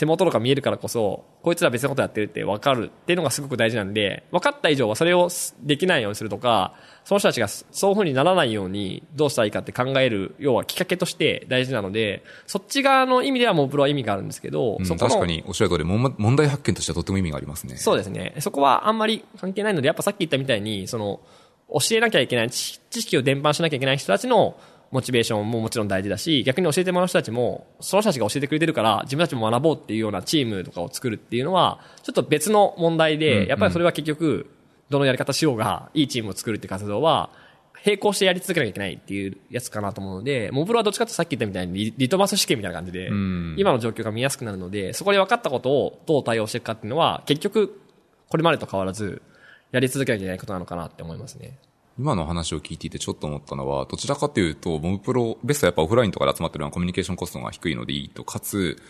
[0.00, 5.28] 手元とか見えるからこそ、こいつら別のことやってるって分かるっていうのがすごく大事なんで、分かった以上はそれを
[5.60, 6.72] できないようにするとか、
[7.04, 17.76] その人たちがそういう風にならないようにどうしたらいいかって考える、要はきっかけとして大事なので、そっち側の意味ではモブロは意味があるんですけど、うん、そこ確かにおっしゃる通り、問題発見としてはとても意味がありますね。
[17.76, 18.36] そうですね。
[18.38, 21.20] そこはあんまり関係ないので、やっぱさっき言ったみたいに、その、
[21.72, 24.56] 教えなきゃいけない、知識を伝播しなきゃいけない人たちの
[24.90, 34.50] モチベーションももちろん大事だし、逆に教えてもらう人たちも、その人たちが教えてくれてるから、自分たちも学ぼうっていうようなチームとかを作るっていうのは、ちょっと別の問題で、やっぱりそれは結局、
[34.88, 37.30] どのやり方しようが、いいチームを作るって活動は、
[37.86, 43.06] 並行してやり続けなきゃいけないっていうやつかなと思うので、モブプロはどっちかとさっき言ったみたいにリトマス試験みたいな感じで、
[43.56, 47.80] 今の状況が見やすくなるので、そこで分かったことをどう対応していくかっていうのは、結局、
[48.28, 49.22] これまでと変わらず、
[49.72, 51.58] やり続けなきゃいけないことなのかなって思いますね。
[52.00, 58.82] 今の話を聞いていてちょっと思ったのは、どちらかというと、モブプロ、ベストはやっぱオフラインとかで集まってるのはコミュニケーションコストが低いのでいいと、かつ、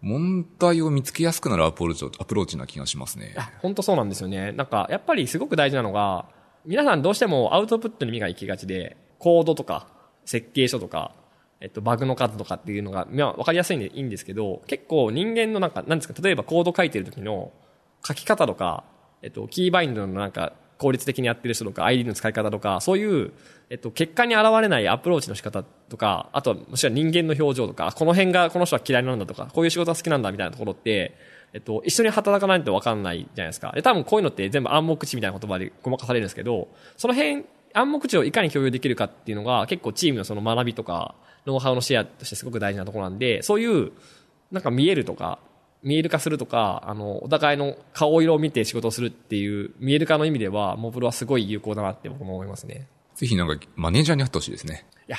[0.00, 3.36] 問題を見つけやすくなるアプローチアプローチな気がしますね。
[3.60, 4.52] 本当そうなんですよね。
[4.52, 6.30] なんか、やっぱりすごく大事なのが、
[6.64, 9.88] 皆さんどうしてもアウトプットに目が行きがちで、コードとか、
[10.24, 11.12] 設計書とか、
[11.60, 17.52] えっと、バグの数とかっていうのが、まあ、わかりやすいんでいいんですけど、結構人間のなんか、なんですか、例えばコード書いてる時の
[18.02, 18.84] 書き方とか、
[19.20, 23.32] えっと、キーバインドのなんか、効率的にやってる人とか、ID の使い方とか、そういう、
[23.68, 31.14] えっと、結果に現れないアプローチの仕方とか、あとは、もしくは人間の表情とか、この辺がこの人は嫌いなんだとか、こういう仕事が好きなんだみたいなところって、
[31.52, 33.72] えっと、一緒に働かないと分かんないじゃないですか。
[33.74, 41.14] で、多分こういうのって全部暗黙知みたいな言葉でごまかされるんですけど、その辺、暗黙知をいかに共有できるかっていうのが結構チームのその学びとか、
[41.46, 43.92] ノウハウのシェアとしてすごく大事なところなんで、そういう、
[44.50, 45.38] なんか見えるとか、
[45.82, 52.86] 見える化するとか、あの、お互いの顔色を見て仕事をするっていう、見える化の意味では、モブロはすごい有効だなって僕も思いますね。
[53.14, 54.86] ぜひなんか、マネージャーに会ってほしいですね。
[55.08, 55.18] いや、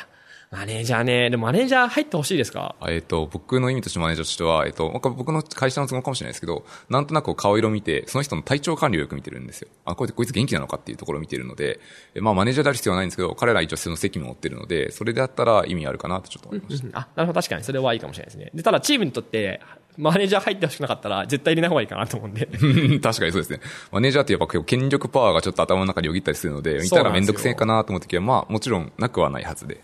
[0.51, 2.75] マネージャーね、でもマネージャー入ってほしいですか？
[2.81, 9.69] えっ、ー、と、僕の意味としてマネージャーとしては、えっ、ー、と、僕の会社の都合かもしれないですけど、なんとなく顔色を見て、その人の体調管理をよく見てるんですよ。
[9.85, 11.79] あ、こうやってこいつ元気なのかっていうところを見てるので、
[12.19, 16.99] まあマネージャーである必要はないんですけど、彼ら一応その責務を負ってるので、それであったら意味あるかなとちょっと思いました。
[16.99, 18.51] あ、なるほど、確かにそれはいいかもしれないですね。
[18.53, 19.61] で、ただチームにとって、
[20.01, 22.47] マネージャー入ってほしくなかったら、絶対入れない方がいいかなと思うんで。
[22.99, 23.59] 確かにそうですね。
[23.91, 29.81] マネージャーってやっぱ権力パワーがちょっと頭の中によぎったりするので、見たらめんどくせえかなと思うときは、まあもちろんなくはないはずで。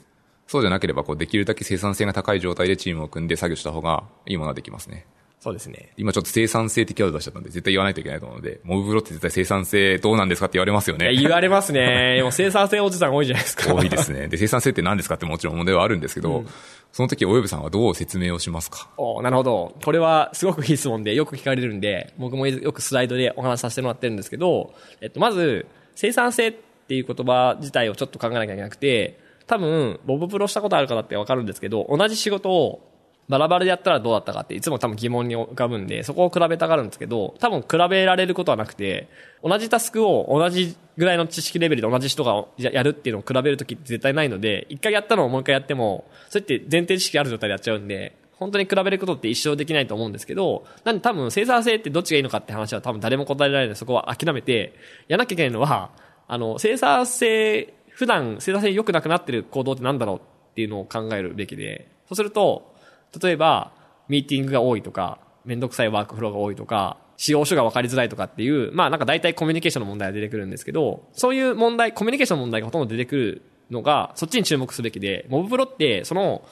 [0.48, 5.06] そうじゃなければ、こう、できるだけ生産性が高い状態でチームを組んで作業した方がいいものができますね。
[5.40, 5.94] そうですね。
[5.98, 11.14] 今ちょっと生産性的ワード出しちゃったんで、絶対言わないといけないと思うので、モブブロって絶対生産性どうなんですかって言われますよね。
[11.14, 12.20] 言われますね。
[12.24, 13.74] もう生産性おじさん多いじゃないですか。
[13.74, 14.28] 多いですね。
[14.28, 16.48] で、生産性って何ですかってもちろん問題はあるんですけど、うん、
[16.92, 18.90] その時、およぶさんはどう説明をしますか？
[18.98, 19.76] おなるほど。
[19.84, 26.54] これはすごくいい質問でよく聞かれるんで、僕もよくスライドでお話しさせてもらってるんですけど、えっと、まず、生産性っ
[26.88, 32.82] ていう言葉自体をちょっと考えなきゃいけなくて、多分、ボブプロしたことある方ってわかるんですけど、同じ仕事を
[33.30, 39.10] バラバラでやったらどうだったかっていつも多分疑問に浮かぶんで、そこを比べたがるんですけど、多分比べられることはなくて、
[39.44, 53.68] 同じタスクを同じぐらいの知識レベルで同じ人がやるっていうのを比べるときって絶対ないので、一回やったのをもう一回やっても、それって前提知識ある状態でやっちゃうんで、本当に比べることって一生できないと思うんですけど、なんで多分生産性ってどっちがいいのかって話は多分誰も答えられない。
[53.68, 54.74] ので、そこは諦めて、
[55.08, 55.90] やらなきゃいけないのは、
[56.28, 60.20] あの、生産性普段生産性良くなくなってる行動ってなんだろうっ
[60.54, 62.77] ていうのを考えるべきで、そうすると、
[63.22, 63.72] 例えば、
[64.08, 73.42] ミーティングが多いとか、めんどくさいワークフローが多いとか、使用書が分かりづらいとかっていう、まあなんか大体コミュニケーションの問題が出てくるんですけど、そういう問題、コミュニケーションの問題がほとんど出てくる
[73.72, 76.44] のが、そっちに注目すべきで、モブプロって、その、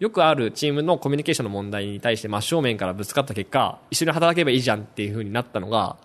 [0.00, 5.96] よくあるチームのコミュニケーションの問題に対して真正面からぶつかった結果、一緒に働けばいいじゃんっていう風になったのが、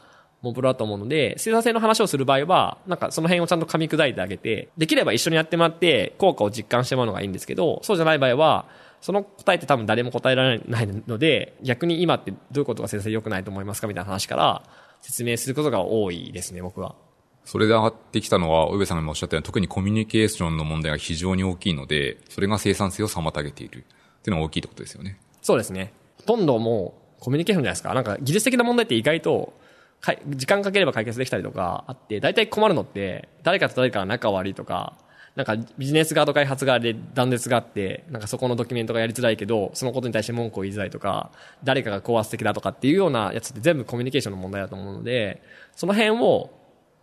[0.41, 8.65] モブロだと思うので、生産性の話をする場合は、なんかその辺をちゃんと噛み砕いてあげて、できれば一緒にやってもらって、効果を実感してもらうのがいいんですけど、そうじゃない場合は、
[9.01, 14.63] その答えって多分誰も答えられないので、逆に今ってどういうことが生産性良くないと思いますかみたいな話から
[15.01, 16.95] 説明することが多いですね、僕は。
[17.45, 23.85] それで上がってきたのは、お上さんが今おっしゃったように、特にコミュニケーションの問題が非常に大きいので、それが生産性を妨げている。
[24.19, 25.17] っていうのが大きいってことですよね。
[25.41, 25.93] そうですね。
[26.17, 27.93] ほとんどもうコミュニケーションじゃないですか。
[27.93, 29.53] なんか技術的な問題って意外と、
[30.27, 34.97] 時間かければ解決できたりとかあって、大体困るのって、誰かと誰かが仲悪いとか、
[35.35, 41.31] なんかビジネス側と開発側で断絶があって、なんかそこのドキュメントがやりづらいけど、そのことに対して文句を言いづらいとか、
[41.63, 45.41] 誰かが高圧的だとかっていうようなやつって全部コミュニケーションの問題だと思うので、
[45.75, 46.49] その辺を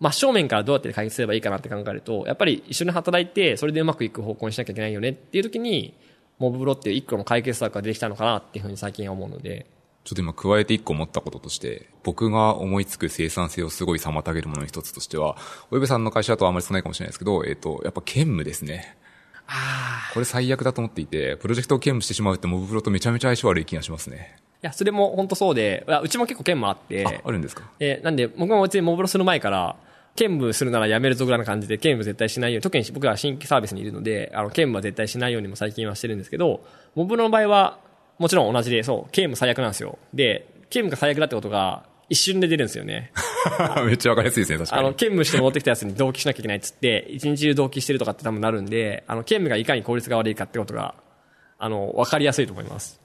[0.01, 5.95] 真正面からどうやって解決すればいいかなって考えると、やっぱり一緒に働いて、それでうまくいく方向にしなきゃいけないよねっていう時に、
[6.39, 9.67] モブブロっていう一個の解決策が出てきたのかなっていうふうに最近は思うので、
[10.07, 15.37] ちょっと今加えて一個思ったこととして、僕が思いつく生産性をすごい妨げるものの一つとしては、
[15.73, 18.97] おべさんの会社だとあんまり少ないかもしれないですけど、えっ、と、やっぱ兼務ですね。
[20.15, 24.37] これ最悪だと思っていて、プロジェクトを兼務してしまうってモブプロとめちゃめちゃ相性悪い気がしますね。
[24.63, 27.65] いや、それも本当そうで、うちも結構兼務あって、あ、あるんですか？
[27.81, 29.75] えなんで僕も別にモブロする前から、
[30.15, 36.65] 兼務するならやめるぞぐらいな感じで、兼務絶対しないように、特に僕ら新規サービスにいるので、あの、兼務は絶対しないようにも最近はしてるんですけど、
[36.95, 37.79] モブロの場合は、
[38.19, 39.99] もちろん同じで、そう、兼務最悪なんですよ。
[40.15, 43.13] で、兼務が最悪だってことが、一瞬で出るんですよね。
[43.85, 44.83] めっちゃわかりやすいですね、確かに。
[44.83, 50.95] あの、兼務して戻ってきたやつに同期しなきゃいけないっつって、一日中同期してるとかって多分なるんで、あの、兼務がいかに効率が悪いかってことが、
[51.59, 53.01] あの、わかりやすいと思います。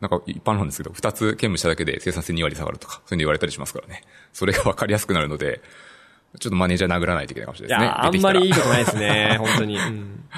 [0.00, 4.02] なんか一般なんですけど、二つ兼務しただけで生産性2割下がるとか、そういうの言われたりしますからね。
[4.32, 5.60] それがわかりやすくなるので、
[6.38, 7.86] ちょっとマネージャー殴らないといけないかもしれないですね。
[7.86, 9.78] いや、あんまりいいことないですね、 本当に。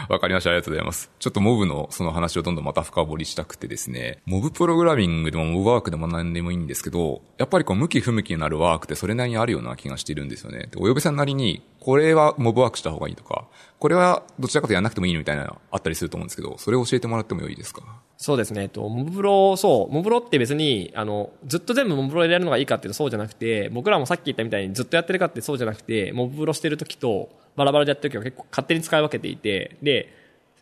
[0.09, 1.11] わかりました、ありがとうございます。
[1.19, 10.69] ちょっとモブのその話をどんどんまた深掘りしたくてですね、モブプログラミングでもモブワークでも何でもいいんですけど、やっぱりこう向き不向きになるワークってそれなりにあるような気がしているんですよね。
[10.71, 13.45] でお呼びさんなりに、これはモブワークした方がいいとか、
[13.79, 17.83] これはどちらかとやらなくてもいいのみたいなのあったりすると思うんですけど、それを教えてもらってもいいですか？
[18.23, 18.63] そうですね。
[18.63, 30.15] えっと、モブプロ、そう、モブプロって別に、あの、ずっと全部モブプロでやるのがいいかっていうとそうじゃなくて、僕らもさっき言ったみたいにずっとやってるかってそうじゃなくて、モブプロしてる時と、バラバラでやってる時は結構勝手に使い分けていて、で、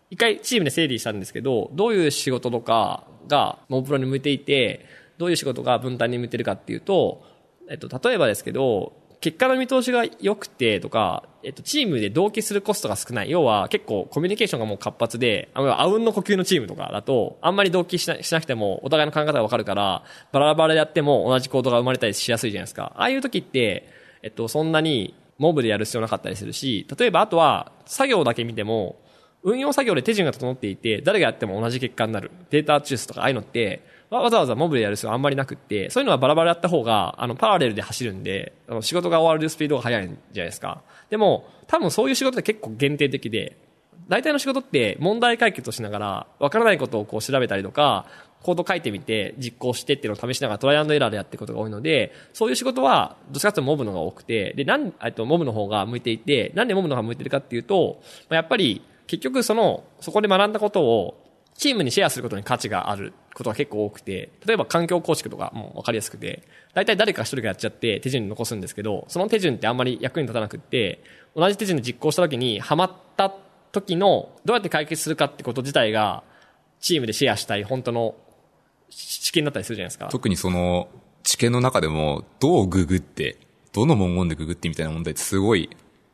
[0.08, 4.86] 一回チームで整理したんですけど、どういう仕事とかがモブプロに向いていて、
[5.18, 7.22] どういう仕事が分担に向いてるかっていうと、
[7.68, 13.30] えっと、例えばですけど、結果の見通しが良くてとか、えっと、チームで同期するコストが少ない。
[13.30, 22.92] 要は結構コミュニケーションがもう活発で、ああうんの呼吸のチームとかだと、あんまり同期しなしなくてもお互いの考え方がわかるから、バラバラでやっても同じ行動が生まれたりしやすいじゃないですか。
[22.96, 23.88] ああいう時って、
[24.22, 29.00] えっと、そんなにモブでやる必要なかったりするし、例えばあとは作業だけ見ても、
[29.42, 32.30] 運用作業で手順が整っていて、誰がやっても同じ結果になる。
[32.50, 33.82] データ抽出とかああいうのって、
[34.18, 40.82] わざわざモブでやる必要あんまりなくって、そういうのはバラバラやった方が、あの、パラレルで走るんで、あの仕事が終わるスピードが速いんじゃないですか。
[41.10, 43.56] でも、多分そういう仕事って結構限定的で、
[44.08, 48.06] 大体の仕事って問題解決をしながら、わからないことをこう調べたりとか、
[48.42, 61.22] コード書いてみて実行してっていうのを試しながらトライアンドエラーでやっていくことが多いので、そういう仕事はどっちかというとモブの方が多くて、で、なん、えっと、モブの方が向いていて、なんでモブの方が向いてるかっていうと、やっぱり結局その、そこで学んだことを
[61.54, 66.42] チームにシェアすることに価値があることが結構多くて、例えば環境構築とかも分かりやすくて、
[66.74, 71.02] 大体誰か一人がやっちゃって手順に残すんですけど、その手順ってあんまり役に立たなくって、
[71.34, 73.32] 同じ手順で実行した時にハマった
[73.72, 76.22] 時のどうやって解決するかってこと自体が
[76.80, 78.14] チームでシェアしたい本当の
[78.90, 80.08] 知見だったりするじゃないですか。
[80.10, 80.88] 特にその、
[81.22, 83.36] 知見の中でも、どうググって、
[83.72, 85.70] どの文言でググってみたいな問題ってすごい、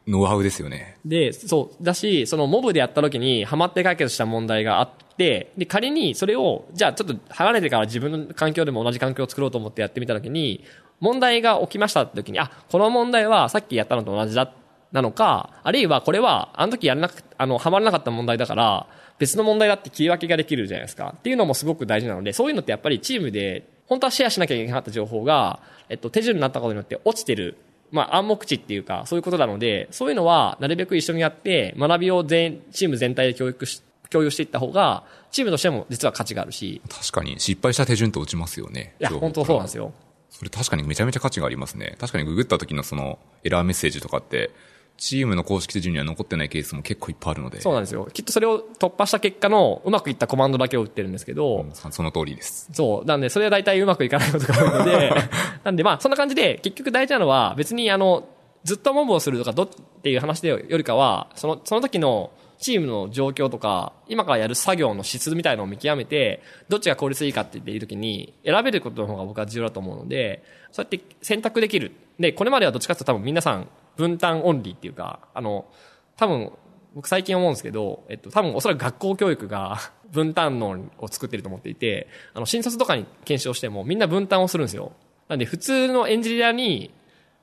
[0.06, 0.98] ノウハウですよね。
[1.04, 10.64] で、そう、だし、そのモブでやった時にハマって解決した問題があって、で、仮にそれを、じゃあちょっと離れてから自分の環境でも同じ環境を作ろうと思ってやってみた時に、
[11.00, 14.52] 問題が起きましたって時に、あ、この問題はさっきやったのと同じだ、
[14.92, 18.86] なのか、あるいはこれは、あの時やらなく、あの、ハマらなかった問題だから、
[19.18, 21.14] 別の問題だって切り分けができるじゃないですか。
[21.16, 27.56] っていうのもすごく大事なので、そういうのってやっぱりチームで、本当はシェアしなきゃいけなかった情報が、えっと、手順になったことによって落ちてる
[27.90, 38.94] まあ、暗黙知っていうか、そういうことなので、そういうのは、なるべく一緒にやって、学びを全、チーム全体で教育し、共有していった方が、チームとしても実は価値があるし、確かに、失敗した手順と落ちますよね。
[39.00, 39.92] いや、本当そうなんですよ。
[40.30, 41.96] それ確かにめちゃめちゃ価値がありますね。
[41.98, 44.50] 確かにググった時のそのエラーメッセージとかって、
[44.98, 47.60] チームの公式手順には残ってないケースも結構いっぱいあるので。
[47.60, 48.08] そうなんですよ。
[48.12, 52.68] きっとそれを突破した結果の、うまくいったコマンドだけを打ってるんですけど、うんその通りです。
[52.72, 53.04] そう。
[53.04, 55.12] なんで、それは大体うまくいかないことが多いので、
[55.64, 58.26] なんで、まあ、そんな感じで、結局大事なのは、別に、あの、
[58.64, 59.68] ずっとモブをするとか、どっ
[60.02, 70.42] ていう話でよりかは、その、その時のチームの状況とか、今からやる作業の質みたいのを見極めて、どっちが効率いいかって言っているときに、選べることの方が僕は重要だと思うので、
[70.72, 71.92] そうやって選択できる。
[72.18, 75.66] で、これまではどっちかっていうと多分皆さん、分担オンリーっていうか、あの、
[76.16, 76.52] 多分、
[76.94, 79.78] 僕最近思うんですけど、えっと、多分おそらく学校教育が
[80.10, 84.92] 分担論を作ってると思っていて、あの、新卒とかに検証してもみんな分担をするんですよ。
[85.28, 86.90] なんで普通のエンジニアに、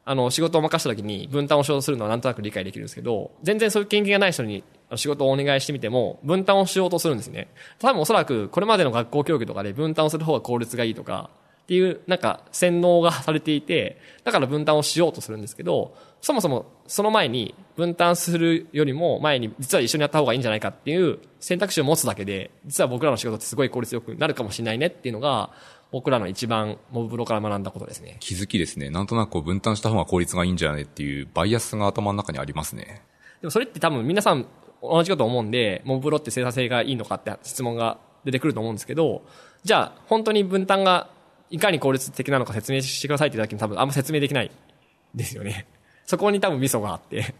[0.05, 4.64] あの、仕事を任せた時に分担をしようとするのはなんとなく理解できるんですけど、全然そういう経験がない人に
[4.98, 7.48] 仕事をお願いしてみても、分担をしようとするんですね。
[7.80, 11.30] 多分おそらくこれまでの学校教育とかで分担をする方が効率がいいとか、
[11.64, 25.52] っていう、なんか、洗脳がされていて、だから分担をしようとするんですけど、そもそもその前に分担するよりも前に実は一緒にやった方がいいんじゃないかっていう選択肢を持つだけで、実は僕らの仕事ってすごい効率よくなるかもしれないねっていうのが、
[25.91, 28.18] 僕らの一番モブプロから学んだことですね。
[28.20, 28.89] 気づきですね。
[28.89, 33.04] なんとなくこう分担した方が効率がいいんじゃないっていうバイアスが頭の中にありますね。
[33.41, 34.48] でもそれって多分皆さん
[34.84, 39.23] 同じこと思うんで、モブロって生産性がいいのかって質問が出てくると思うんですけど、
[39.63, 41.09] じゃあ本当に分担が
[41.49, 44.51] いかに効率的なのか説明してくださいって言った時に多分あんま説明できない
[45.15, 45.67] ですよね。
[46.05, 47.34] そこに多分ミソがあって。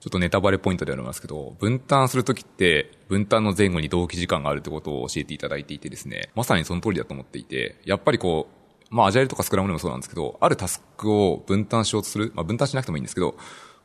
[0.00, 13.36] ちょっとネタバレポイントでありますけど、分担するときって、分担の前後に同期時間があるってことを教えていただいていてですね、まさにその通りだと思っていて、やっぱりこう、まあアジャイルとかスクラムでもそうなんですけど、あるタスクを分担しようとする、まあ分担しなくてもいいんですけど、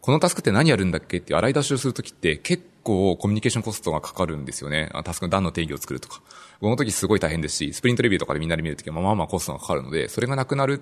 [0.03, 4.89] このタスクって何やるんだっけって洗い出しをするときって結構コミュニケーションコストがかかるんですよね。
[5.05, 6.21] タスクの段の定義を作るとか。
[6.59, 10.81] この時すごい大変ですし、スプリントレビューとかでみんなで見るときはまあまあコストがかかるので、それがなくなる、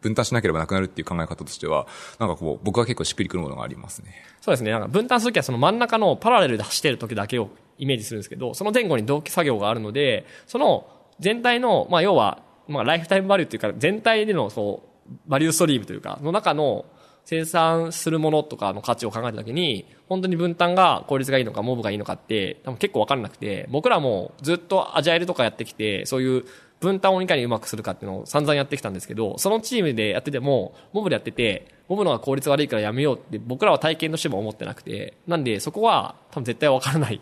[0.00, 1.86] 分担しなければなくなるっていう考え方としては、
[2.18, 4.14] なんかこう、僕は結構しっくりくるものがありますね。
[4.40, 4.70] そうですね。
[4.70, 10.86] なんか分担するときはその真ん中のパラレルで走ってる時だけをイメージするんですけど、その前後に同期作業があるので、その
[11.20, 16.86] 全体の、まあ要は、まあライフタイムバリューというか、全体でのそう、バリューストリームというか、の中の
[17.24, 26.44] 生産するものとかの価値を考えたときに、本当に分担が効率がいいのか、モブがいいのかって、多分結構わかんなくて、僕らもずっとアジャイルとかやってきて、そういう
[26.80, 37.20] 分担をいかにうまくするかっていうのを散々やってきたんですけど、そのチームでやってても、モブでやってて、モブの方が効率悪いからやめようって僕らは体験としても思ってなくて、なんでそこは多分絶対わからないっ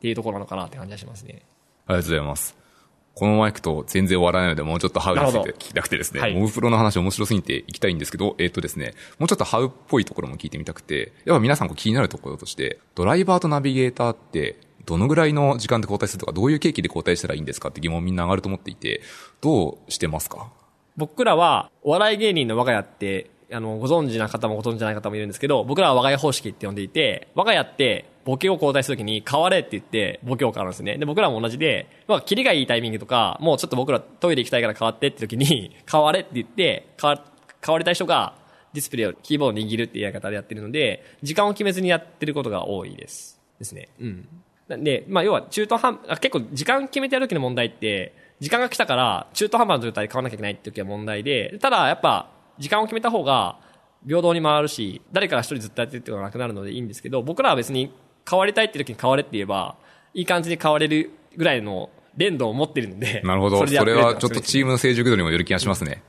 [0.00, 1.42] ていうところなのかなって感じがしますね。
[1.86, 2.65] ありがとうございます。
[3.18, 19.00] このマイクと全然終わらないので、もうちょっとハウについて聞きたくてですね、はい、モブプロの話面白すぎていきたいんですけど、えっ、ー、とですね、もうちょっとハウっぽいところも聞いてみたくて、やっぱ皆さんこう気になるところとして、ドライバーとナビゲーターって、どのぐらいの時間で交代するとか、どういう契機で交代したらいいんですかって疑問みんな上がると思っていて、
[19.40, 20.52] どうしてますか？
[20.98, 30.98] 僕らは、お笑い芸人の我が家って、あの、ご存知な方もご存知ない方もいるんですけど、僕らは我が家方式って呼んでいて、我が家って、ボケを交代するときに、変われって言って、ボケを変わるんですね。
[30.98, 37.24] で、僕らも同じで、まあ、キリがいいタイミングとか、もうちょっと僕らトイレ行きたいから変わってって時に、 変われって言って、変わ、
[37.64, 38.34] 変わりたい人が、
[38.72, 43.40] ディスプレイを、キーボードを握るっていうやり方でやってるので、時間を決めずにやってることが多いです。
[43.60, 43.90] ですね。
[44.00, 44.28] うん。
[44.66, 53.60] なんで、まあ、要は中途半、結構時間決めてやる時の問題って、時間が来たから、中途半端な状態で変わなきゃいけないって時は問題で、ただ、やっぱ、時間を決めた方が、
[54.04, 57.92] 平等に回るし、誰かが一人ずっとやってるってことがなくなるのでいいんですけど、僕らは別に
[58.28, 59.76] 変わりたいって時に変われって言えば、
[60.14, 63.22] いい感じで変われるぐらいの連動を持ってるので。
[63.24, 63.58] なるほど。
[63.58, 66.02] それそれはちょっとチームの成熟度にもよる気がしますね。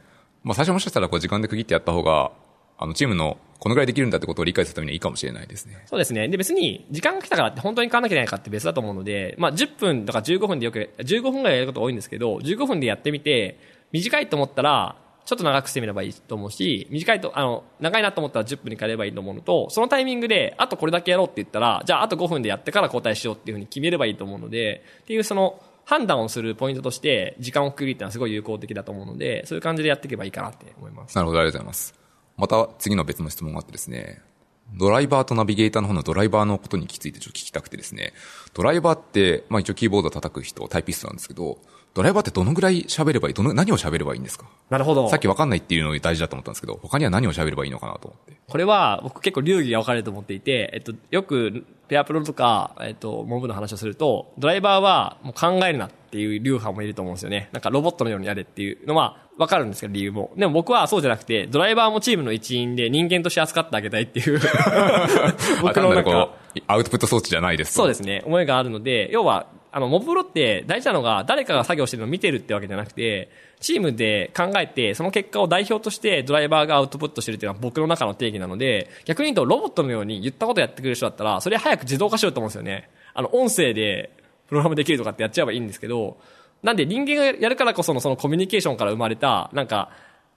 [0.43, 2.32] まあ最初もしかしたらこう時間で区切ってやった方が、
[2.80, 5.84] あのチームのこのぐらいできるんだってことを理解するためにはいいかもしれないですね。
[5.88, 6.28] そうですね。
[6.28, 13.59] で別に時間が来たからって本当に変わらなきゃいけないかって別だと思うので、まあ10分とか15分でよく、15分ぐらいやること多いんですけど、15分でやってみて、
[13.91, 14.95] 短いと思ったら、
[15.28, 31.15] ちょっと長くしてみればいいと思うし、短いと、あの、長いなと思ったら10分に変えればいいと思うのと、そのタイミングで、あとこれだけやろうって言ったら、じゃああと5分でやってから交代しようっていうふうに決めればいいと思うので、っていうその、判断をするポイントとして、時間を区切るってのはすごい有効的だと思うので、そういう感じでやっていけばいいかなって思います。
[31.15, 31.93] なるほど、ありがとうございます。
[32.38, 34.21] また次の別の質問があってですね、
[34.75, 38.13] ドライバーとナビゲーターの方のドライバーのことについてちょっと聞きたくてですね、
[38.53, 41.57] ドライバーって、まあ一応キーボード叩く人、タイピストなんですけど、
[41.98, 43.34] ドライバーってどのぐらい喋ればいい？
[43.34, 44.45] どの、何を喋ればいいんですか？
[44.70, 45.10] なるほど。
[45.10, 48.38] さっきわかんないっていうのが大事だと思ったんですけど、他には何を喋ればいいのかなと思って。
[48.48, 57.50] これは、僕結構流儀が分かれると思っていて、えっと、よく、ペアプロとか、えっと、モブの話をすると、ドライバーはもう考えるなっていう流派もいると思うんですよね。
[57.52, 60.32] なんかロボットのようにやれっていうのは、わかるんですけど、理由も。
[60.38, 64.39] でも僕はそうじゃなくて、ドライバーもチームの一員で人間として扱ってあげたいっていう
[65.62, 66.30] 僕のなんか、
[66.68, 68.22] アウトプット装置じゃないですそうですね。
[68.26, 82.89] 思いがあるので、要は、あの、モブプロって大事なのが誰かが作業してるのを見てるってわけじゃなくて、チームで考えて、その結果を代表としてドライバーがアウトプットしてるっていうのは僕の中の定義なので、逆に言うとロボットのように言ったことやってくれる人だったら、それ早く自動化しようと思うんですよね。
[83.13, 84.11] あの、音声で
[84.47, 86.18] プログラムできるとかってやっちゃえばいいんですけど、
[86.63, 89.89] なんで人間がやるからこそのそのコミュニケーションから生まれた、なんか、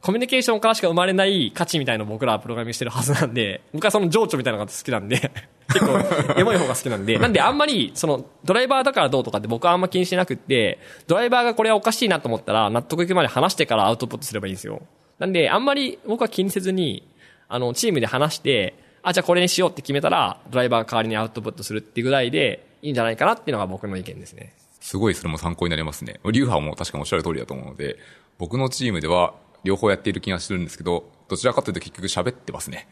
[0.03, 5.31] コミュニケーションからしか生まれない価値みたいなのを僕らはプログラミングしてるはずなんで、 僕はその情緒みたいなのが好きなんで、
[5.73, 5.99] 結構、
[6.39, 14.83] エモい方が好きなんで、 なんであんまり、その、ドライバーだからどうとかって僕はあんま気にしてなくって、ドライバーがこれはおかしいなと思ったら、納得いくまで話してからアウトプットすればいいんですよ。
[15.19, 17.07] なんで、あんまり僕は気にせずに、
[17.49, 24.55] あの、チームで話して、あ、じゃあこれにしようって決めたら、ドライバーが代わりにアウトプットするっていうぐらいで、いいんじゃないかなっていうのが僕の意見ですね。
[24.81, 26.21] すごいそれも参考になりますね。
[26.25, 27.99] リューハーも確かにおっしゃる通りだと思うので、
[28.39, 29.35] 僕のチームでは
[29.65, 32.89] 両方やっている気がするんですけど、どちらかというと結局喋ってますね。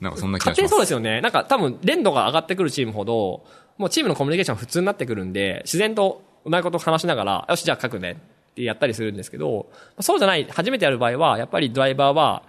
[0.00, 0.56] なんかそんな気がします。
[0.56, 1.20] 勝手にそうですよね。
[1.20, 3.44] なんか多分、連度が上がってくるチームほど、
[3.78, 9.70] もうチームのコミュニケーション普通になってくるんで、自然とうまいこと話しながら、よし、じゃあ書くねってやったりするんですけど、
[10.00, 12.42] そうじゃない、初めてやる場合は、やっぱりドライバーは、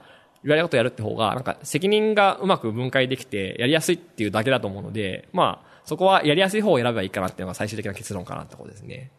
[0.44, 9.12] 言われることやるって方が、なんか責任がうまく分解できて、やりやすいっていうだけだと思うので、まあ、そこはやりやすい方を選べばいいかなっていうのが最終的な結論かなってことですね。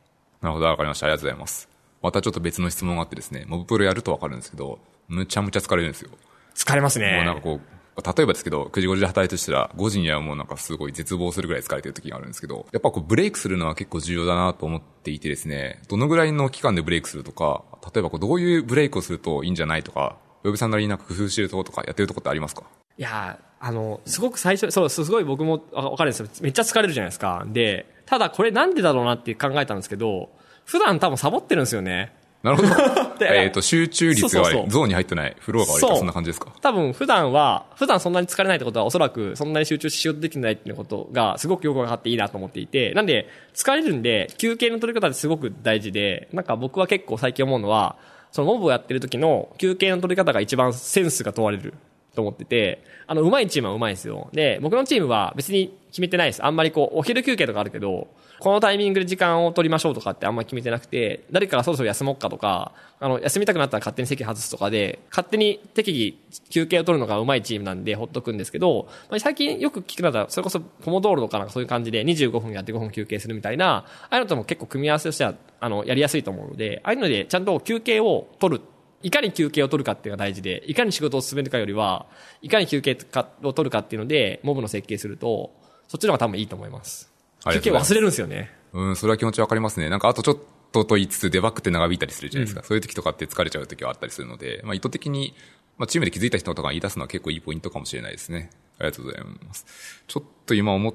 [0.42, 1.06] なるほど、わかりました。
[1.06, 1.73] ありがとうございます。
[2.04, 4.78] またちょっと別の質問があってですね、モブプロやるとわかるんですけど、
[5.08, 6.10] むちゃむちゃ疲れるんですよ。
[6.54, 7.14] 疲れますね。
[7.16, 22.64] もうなんかこう、例えばですけど、9時5時で働いてしたら、5時にはもうなんかすごい絶望するぐらい疲れてる時があるんですけど、やっぱこうブレイクするのは結構重要だなと思っていてですね、どのぐらいの期間でブレイクするとか、例えばこうどういうブレイクをするといいんじゃないとか、ウェブさんなりになんか工夫してるところとかやってるところってありますか？
[22.98, 26.28] いやあの、すごく最初、そう、すごい僕もわかるんですよ。
[26.42, 27.46] めっちゃ疲れるじゃないですか。
[27.46, 30.28] で、ただこれなんでだろうなって考えたんですけど、
[30.64, 32.12] 普段多分サボってるんですよね。
[32.42, 32.68] なるほど。
[33.24, 34.64] えっと、集中率が悪い。
[34.68, 35.34] ゾーンに入ってない。
[35.38, 36.52] フローが悪いそんな感じですか？
[36.60, 47.96] 多分普段は、普段そんなに疲れないってことは、おそらくそんなに集中しようとできないっていうことが、すごくよく分かっていいなと思っていて、なんで、疲れるんで、休憩の取り方ってすごく大事で、なんか僕は結構最近思うのは、
[48.30, 51.72] そのモブをやってる時の休憩の取り方が一番センスが問われる
[52.14, 54.28] と思ってて、あの、上手いチームは上手いですよ。
[54.32, 56.44] で、僕のチームは別に決めてないです。
[56.44, 58.08] あんまりこう、お昼休憩とかあるけど、
[58.40, 66.16] このタイミングで時間を取りましょうとかってあんまり決めてなくて、誰かがそろそろ休もうかとか、あの、休みたくなったら勝手に席外すとかで、勝手に適宜
[66.50, 78.62] 休憩を取るのが上手いチームなんでほっとくんですけど、まあ、最近よく聞くのは、それこそポモドーロとかなんかそういう感じで25分やって5分休憩するみたいな、ああいうのとも結構組み合わせとしては、あの、やりやすいと思うので、ああいうのでちゃんと休憩を取る
[79.04, 82.06] いかに休憩を取るかっていうのが大事で、いかに仕事を進めるかよりは、
[82.40, 82.96] いかに休憩
[83.42, 85.52] を取るかっていうので、モブの設計すると、
[85.88, 87.10] そっちの方が多分いいと思います。
[87.52, 88.50] 休憩忘れるんですよね。
[88.72, 89.88] うん、それは気持ちわかりますね。
[89.88, 90.38] なんかあとちょっ
[90.72, 92.62] とと言いつつデバッグって長引いたりするじゃないですか。
[92.62, 95.34] うん、そういう時とかって疲れちゃう時はあったりするので、まあ意図的に、
[95.78, 98.50] まあチームで気づいた人とか言い出すのは結構いいポイントかもしれないですね。
[98.78, 99.66] ありがとうございます。
[100.06, 100.94] ちょっと今思っ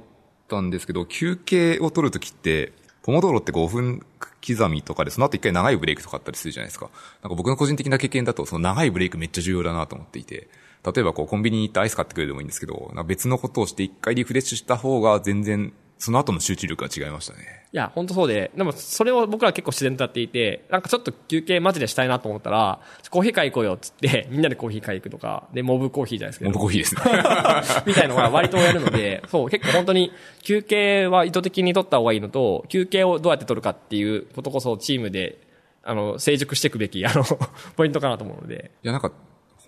[0.50, 2.74] たんですけど、休憩を取るときって、
[3.04, 4.06] ポモドーロって5分
[4.46, 6.90] 刻みとかで、その後一回長いブレイクとかあったりするじゃないですか。
[7.24, 10.50] なんか僕の個人的な経験だと、その長いブレイクめっちゃ重要だなと思っていて、
[10.86, 17.40] 例えばこうコンビニに行ってアイス買ってくれでもいいんですけど、別のことをして一回リフレッシュした方が全然その後の集中力が違いましたね。
[17.74, 26.46] いや、本当そうで、でもそれを僕ら結構自然とやっていて、なんかちょっと休憩マジでしたいなと思ったら、コーヒー買い行こうよっつって、 みんなでコーヒー買い行くとか、で、モブコーヒーじゃないですか。
[26.46, 27.02] モブコーヒーですね。
[27.86, 35.38] みたいのが割とやるので、そう、結構本当に休憩は意図的に取った方がいいのと、休憩をどうやって取るかっていうことこそチームで、
[35.84, 37.24] あの、成熟していくべき、あの、
[37.76, 38.72] ポイントかなと思うので。
[38.84, 39.12] いや、なんか、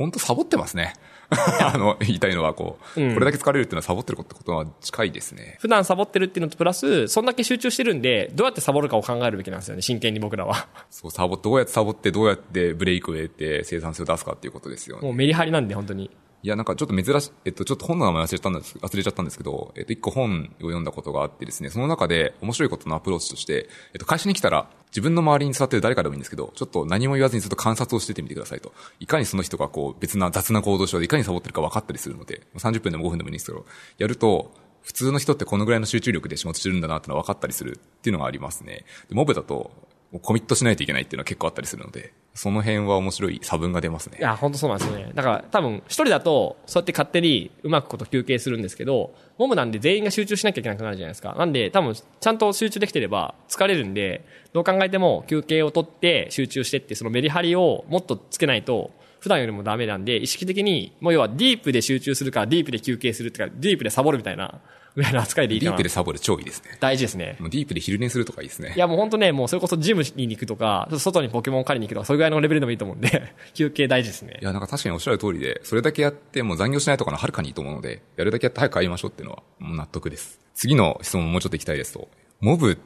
[0.02, 0.93] 本当サボってますね。
[1.62, 5.58] あの、言いたいのはこう、うん、これだけ疲れるっていうのはサボってるってことは近いですね。
[5.62, 10.68] 普段サボってるっていうのとプラス、そんだけ集中してるんで、どうやってサボるかを考えるべきなんですよね、真剣に僕らは。
[10.89, 15.04] そう、サボ、どうやってサボって、どうやってブレイクを得て生産性を出すかっていうことですよね。
[15.04, 16.12] もうメリハリなんで、本当に。
[16.44, 28.74] いや、なんかちょっと珍しい、えっと、ちょっと本の名前忘れちゃったんです、忘れちゃったんですけど、えっと、一個本を読んだことがあってですね、その中で面白いことのアプローチとして、えっと、会社に来たら、自分の周りに座ってる誰かでもいいんですけど、ちょっと何も言わずにずっと観察をしててみてくださいと。
[29.00, 33.66] いかにその人がこう、別な雑な行動しようで、いかにサボってるか分かったりするので、30分でも5分でもいいんですけど、
[33.98, 38.84] やると、普通の人ってこのぐらいの集中力で仕事してるんだなってのは分かったりするっていうのがありますね。
[39.10, 39.72] で、モブだと、
[40.20, 44.18] コミットしないといけないっていうのは結構あったりするので、その辺は面白い差分が出ますね。
[44.20, 45.12] いや、本当そうなんですよね。
[45.14, 51.34] だから多分、一人だと、そうやって勝手にうまくこと休憩するんですけど、モムなんで全員が集中しなきゃいけなくなるじゃないですか。
[51.38, 64.59] なんで、多分、ちゃんと集中できてれば疲れるんで、どう考えても休憩を取って集中してって、そのメリハリをもっとつけないと、普段よりもダメなんで、意識的に、もう要はディープで集中するか、ディープで休憩するってか、ディープでサボるみたいな
[64.96, 65.72] ぐらいの扱いでいいかな。
[65.72, 66.78] ディープでサボる超いいですね。
[66.80, 67.38] 大事ですね。
[67.39, 68.74] もうディープで昼寝するとかいいですね。
[68.76, 74.39] いやもう本当ね、もうそれこそジムに行くとか、外にポケモン借りに行くとか、それぐらいのレベルでもいいと思うんで、 休憩大事ですね。
[74.42, 80.39] いや、なんか確かにおっしゃる通りで、それだけやってもう残業しないとかのはるかにいいと思うので、やるだけやって早く帰りましょうっていうのは、もう納得です。
[80.54, 82.10] 次の質問もうちょっと行きたいですと、
[82.42, 82.78] モブっ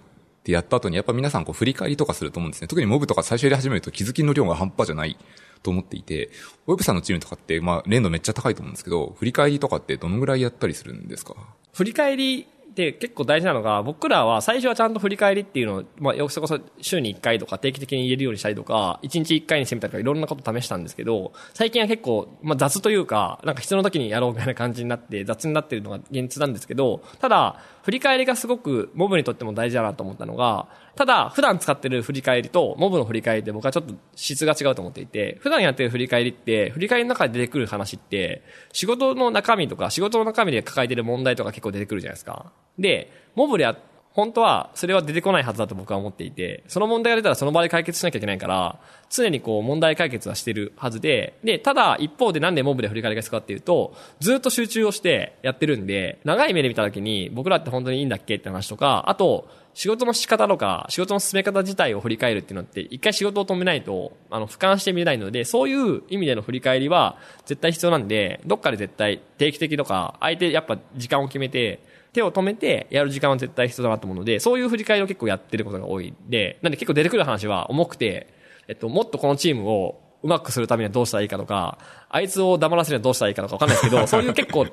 [0.43, 2.67] てやった後にやっぱ皆さんこう振り返りとかすると思うんですね。
[2.67, 5.17] 特にモブとか最初やり始めると気づきの量が半端じゃない
[5.63, 6.29] と思っていて、
[6.67, 11.33] ウェブさんのチームとかって、まあ、連度めっちゃ高いと思うんですけど、振り返りとかってどのぐらいやったりするんですか？
[11.75, 42.51] 振り返りで結構大事なのが、僕らは最初はちゃんと振り返りっていうのを、まあ、よくそこそ週に1回とか定期的に言えるようにしたりとか、1日1回にしてみたりとかいろんなこと試したんですけど、最近は結構、まあ、雑というか、なんか必要な時にやろうみたいな感じになって雑になってるのが現実なんですけど、ただ、振り返りがすごくモブにとっても大事だなと思ったのが、ただ、普段使ってる振り返りと、モブの振り返りって僕はちょっと質が違うと思っていて、普段やってる振り返りって、振り返りの中で出てくる話って、仕事の中身とか、仕事の中身で抱えてる問題とか結構出てくるじゃないですか。
[42.79, 43.75] で、モブでは、
[44.13, 48.79] 本当はそれは出てこないはずだと僕は思っていて、その問題が出たらその場で解決しなきゃいけないから、
[49.09, 71.81] 常にこう問題解決はしてるはずで、で、ただ一方でなんでモブで振り返りが必要かっていうと、ずっと集中をしてやってるんで、長い目で見た時に僕らって本当にいいんだっけって話とか、あと、仕事の仕方とか、仕事の進め方自体を振り返るっていうのって、一回仕事を止めないと、あの、俯瞰して見れないので、そういう意味での振り返りは絶対必要なんで、どっかで絶対定期的とか、相手やっぱ時間を決めて、
[72.13, 78.33] 手を止めてやる時間は絶対必要だなと思うので、そういう振り返りを結構やってることが多いんで、なんで結構出てくる話は重くて、
[78.69, 84.65] えっと、もっとこのチームをうまくするためにはどうしたらいいかとか、あいつを黙らせるにはどうしたらいいかとかわかんないですけど、 そういう結構、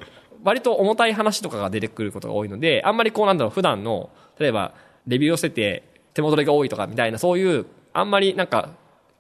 [0.45, 4.73] 割と重たい話とかが出てくることが多いので、あんまりこうなんだろう、普段の、例えば、
[5.07, 5.83] レビューをしてて、
[6.15, 8.71] 手戻りが多いとかみたいな、そういう、あんまりなんか、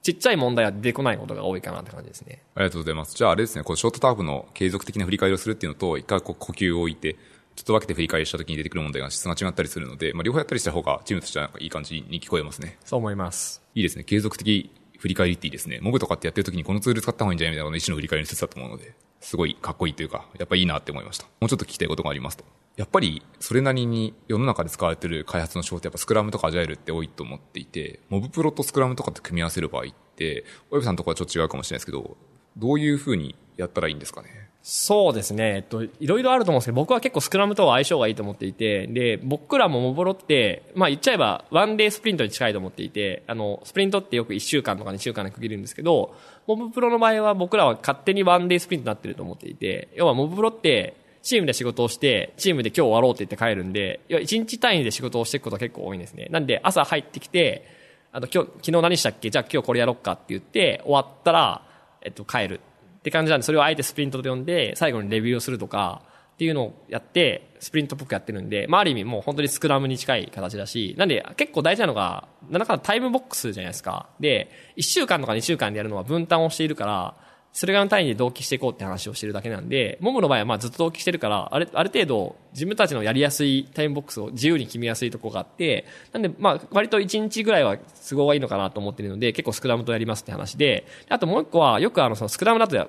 [0.02, 2.42] ちっちゃい問題は出てこないことが多いかなって感じですね。
[2.56, 3.14] ありがとうございます。
[3.14, 7.14] じゃああれですね、このショートターフの継続的な振り返りをするっていうのと、一回こう呼吸を置いて、
[7.54, 12.78] ちょっと分けて振り返りした時に出てくる問題が質が違ったりするので、まあ、両方やったりした方がチームとしてはなんかいい感じに聞こえますね。
[12.84, 13.62] そう思います。
[13.74, 14.04] いいですね。
[14.04, 15.78] 継続的振り返りっていいですね。
[15.82, 21.24] モブとかってやってる時にこのツール使った方がいいんじゃないみたいなの一種の振り返りの説だと思うので、すごいかっこいいというか、やっぱいいなって思いました。
[21.40, 22.44] もうちょっと聞きたいことがありますと。
[22.76, 32.16] やっぱり、それなりに世の中で使われてる開発の手法ってやっぱスクラムとかアジャイルって多いと思っていて、モブプロとスクラムとかって組み合わせる場合って、おやさんのとかはちょっと違うかもしれないですけど、
[32.56, 34.48] どういうふうにやったらいいんですかね？
[34.64, 35.56] そうですね。
[35.56, 46.14] えっと、いろいろあると思うんですけど、僕は結構スクラムとは相性がいいと思っていて、で、僕らもモボロって、まあ言っちゃえば、ワンデースプリントに近いと思っていて、あの、スプリントってよく1週間とか2週間で区切るんですけど、
[46.46, 56.28] モブプロの場合は僕らは勝手にワンデースプリントになってると思っていて、要はモブプロって、チームで仕事をして、チームで今日終わろうって言って帰るんで、要は1日単位で仕事をしていくことが結構多いんですね。
[56.30, 57.66] なんで、朝入ってきて、
[58.12, 59.30] あの、今日、昨日何したっけ？
[59.30, 61.62] じゃあ今日これやろっかって言って、終わったら、
[62.02, 62.60] えっと、帰る。
[63.02, 66.02] って感じなんで、それをあえてスプリントと呼んで、最後にレビューをするとか、
[66.34, 74.06] っていうのをやって、スプリントっぽくやってるんで、まあ、ある意味もう本当にスクラムに近い形だし、なんで結構大事なのが、なんだかタイムボックスじゃないですか。
[74.20, 77.16] で、1週間とか2週間でやるのは分担をしているから、
[77.52, 87.76] それがの単位で同期していこうって話をしてるだけなんで、モムの場合はまあずっと同期してるから、ある、ある程度自分たちのやりやすいタイムボックスを自由に決めやすいとこがあって、なんでまあ割と1日ぐらいは
[88.08, 92.88] 都合がいいのかなと思ってるので、結構スクラムとやりますって話で、あともう一個はよくあのそのスクラムだとや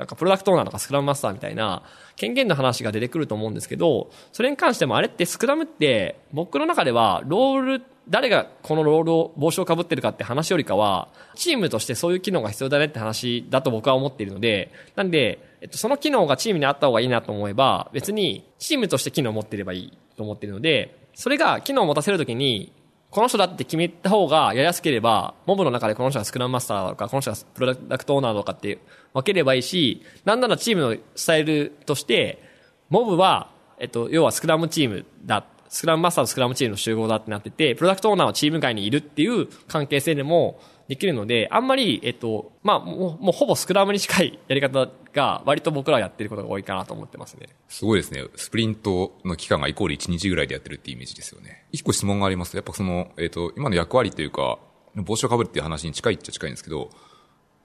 [0.00, 1.82] なんかプロダクトオーナーとかスクラムマスターみたいな
[2.16, 22.72] 権限の話が出てくると思うんですけど、それに関してもあれってスクラムって僕の中ではロール、誰がこのロールを帽子をかぶってるかって話よりかは、チームとしてそういう機能が必要だねって話だと僕は思っているので、なんで、えっと、その機能がチームにあった方がいいなと思えば、別にチームとして機能を持ってればいいと思っているので、それが機能を持たせるときに、
[23.10, 28.78] この人だって決めた方がやりやすければ、モブの中でこの人がスクラムマスターとか、この人がプロダクトオーナーとかって
[29.12, 32.42] 分ければいいし、なんならチームのスタイルとして、
[32.88, 47.48] モブは、えっと、要はスクラムチームだ、スクラムマスターとスクラムチームの集合だってなってて、プロダクトオーナーはチーム外にいるっていう関係性でも、できるので、あんまり、えっと、まあ、もう、もうほぼスクラムに近いやり方が、割と僕らやってることが多いかなと思ってますね。
[47.68, 48.24] すごいですね。
[48.34, 51.64] スプリントの期間がイコール1日ぐらいでやってるっていうイメージですよね。
[51.70, 52.56] 一個質問があります。
[52.56, 54.58] やっぱその、えっ、と、今の役割というか、
[54.96, 56.90] 帽子をかぶるっていう話に近いっちゃ近いんですけど、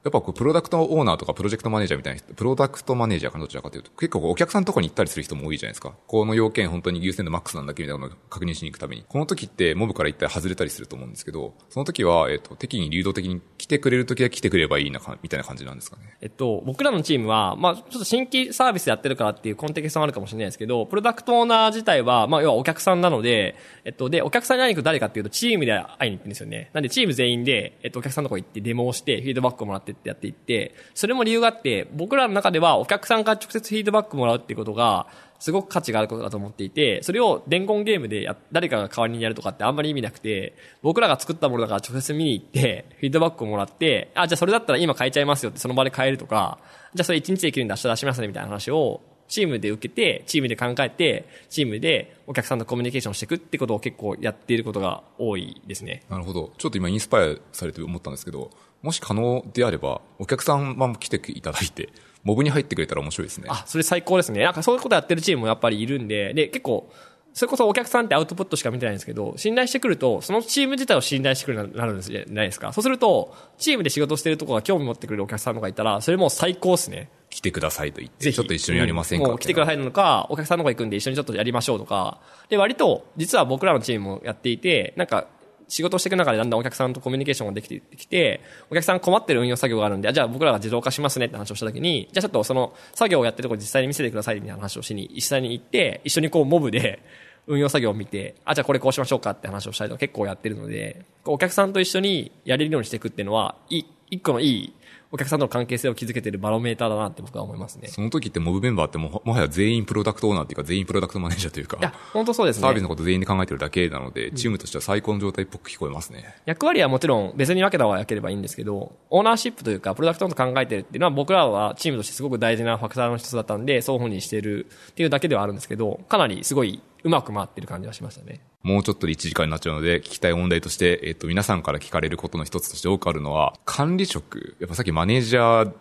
[0.05, 5.95] やっぱこう、プロダクトオーナーとかプロジェクトマネージャーみたいな人、プロダクトマネージャーかどちらかというと、結構お客さんとこに行ったりする人も多いじゃないですか。
[6.05, 9.03] この要件本当に優先度マックスなんだっけみたいなのを確認しに行くために。
[9.09, 16.15] この時ってモブから一体外れたりすると思うんですけど、その時は、えっ、と、適宜流動的に来てくれる時は来てくればいいな、みたいな感じなんですかね。
[16.21, 26.69] えっと、僕らのチームは、まあちょっと新規サービスやってるからっていうコンテキストがあるかもしれないですけど、プロダクトオーナー自体は、まあ要はお客さんなので、えっと、で、お客さんに会いに行く誰かっていうと、チームで会いに行くんですよね。
[26.73, 35.07] なんでチーム全員で、えっと、お客さんのとこ行ってデモをして、フィードバックをもらってってやっていって、それも理由があって、僕らの中ではお客さんから直接フィードバックもらうっていうことが、
[35.39, 46.59] すごく価値があることだと思っていて、それを伝言ゲームでや誰かが代わりにやるとかってあんまり意味なくて、僕らが作ったものだから直接見に行って、フィードバックをもらって、あ、じゃあそれだったら今変えちゃいますよってその場で変えるとか、
[46.93, 56.03] じゃあそれ1日できるんで明日出しますねみたいな話を、チームで受けて、チームで考えて、チームでお客さんとコミュニケーションしていくってことを結構やっていることが多いですね。
[56.09, 56.51] なるほど。
[56.57, 61.89] ちょっと今インスパイアされて思ったんですけど、もし可能であれば、お客さんも来ていただいて、
[62.23, 63.47] モブに入ってくれたら面白いですね。
[63.49, 64.43] あ、それ最高ですね。
[64.43, 66.91] なんかそういうことやってるチームもやっぱりいるんで、で、結構、
[67.33, 72.71] それこそお客さんってアウトプットしか見てないんですけど、信頼してくると、そのチーム自体を信頼してくるなるんじゃないですか。
[72.71, 77.09] そうすると、チームで仕事してるところが興味持ってくれるお客さんとかいたら、それもう最高ですね。
[77.29, 78.31] 来てくださいと言って。
[78.31, 82.21] ちょっと一緒にやりませんか、もう来てくださいなのか、お客さんのとこ行くんで一緒にちょっとやりましょうとか。
[82.47, 85.27] で、割と、実は僕らのチームもやっていて、なんか、
[85.67, 97.01] 仕事していく中でだんだんお客さんとコミュニケーションができてきて、お客さん困ってる運用作業があるんで、じゃあ僕らが自動化しますねって話をした時に、じゃあちょっとその作業をやってるところ実際に見せてくださいみたいな話をしに、一緒に行って、一緒にこうモブで、
[97.47, 104.73] 運用作業を見て、あ、じゃあこれこうしましょうかって話をしたりとか結構やってるので、お客さんと一緒にやれるようにしていくっていうのは、い、一個のいい
[105.11, 107.87] お客さんとの関係性を築けてるバロメーターだなって僕は思いますね。
[107.87, 111.77] その時ってモブメンバーってももはや全員プロダクトオーナーっていうか全員プロダクトマネージャーというか。
[111.79, 112.61] いや、本当そうですね。
[112.61, 116.35] サービスのこと全員で考えてるだけなので、チームとしては最高の状態っぽく聞こえますね。
[116.45, 128.41] 役割はもちろん別に分けた方が良ければいいんですけど、オーナーシップというかプロダクトと考えてるっていうのは僕らはチームとしてすごく大事なファクターの一つだったんで、そういうふうにしてるっていうだけではあるんですけど、かなりすごいうまく回ってる感じはしましたね。
[128.65, 134.57] もうちょっとで1時間になっちゃうので、聞きたい問題として、えっ、と、皆さんから聞かれることの一つとして多くあるのは、管理職。
[134.59, 135.73] やっぱさっきマネージャー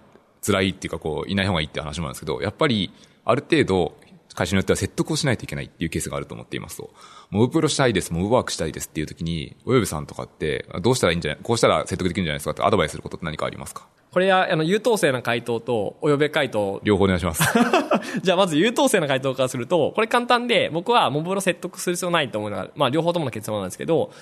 [0.45, 2.93] 辛いっていうかこう、いない方がいいって話もあるんですけど、やっぱり、
[3.25, 3.97] ある程度、
[4.35, 6.93] 会社によっては説得をしないといけないっていうケースがあると思っていますと。
[7.31, 13.89] モブプロしたいです、モブワークしたいですっていう時に、およべさんとかって、どうしたらいいんじゃない、こうしたら説得できるんじゃないですかってアドバイスすることって何かありますか？
[14.15, 16.81] これは、あの、優等生な回答と、およべ回答。
[16.85, 17.43] 両方お願いします。
[18.23, 24.13] じゃあ、まず優等生な回答からすると、これ簡単で、僕はモブプロ説得する必要ないと思うのが、まあ、両方ともの結論なんですけど、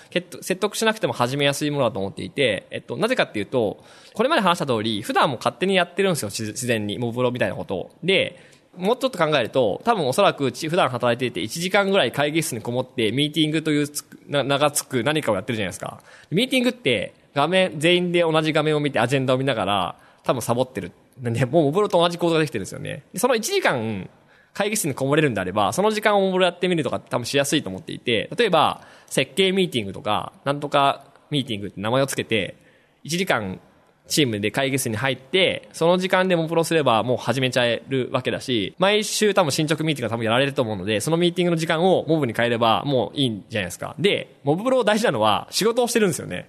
[0.40, 3.84] 説得しなくても始めやすいものだと思っていて、えっと、なぜかっていうと、
[4.14, 7.90] これまで話した通り、普段も勝手にやってるんですよ、自然に、モブロみたいなことを。
[8.03, 8.40] で、
[8.78, 13.86] もうちょっと考えると、多分おそらく普段働いていて1時間ぐらい会議室にこもってミーティングという
[14.28, 16.01] 名がつく何かをやってるじゃないですか。
[16.30, 20.92] ミーティングって画面、全員で同じ画面を見てアジェンダを見ながら多分サボってる。
[21.20, 23.04] なんで、もうモブロと同じ行動ができてるんですよね。
[23.16, 24.08] その1時間
[24.54, 32.56] 会議室にこもれるんであれば、その時間をモブロやってみるとか多分しやすいと思っていて、例えば設計ミーティングとか、なんとかミーティングって名前をつけて、
[33.04, 33.60] 1時間
[34.08, 43.94] チームで会議室に入って、その時間でもプロすればもう始めちゃえるわけだし、毎週多分進捗ミーティングが多分やられると思うので、そのミーティングの時間をモブに変えればもういいんじゃないですか。
[43.98, 46.48] で、モブプロ大事なのは仕事をしてるんですよね。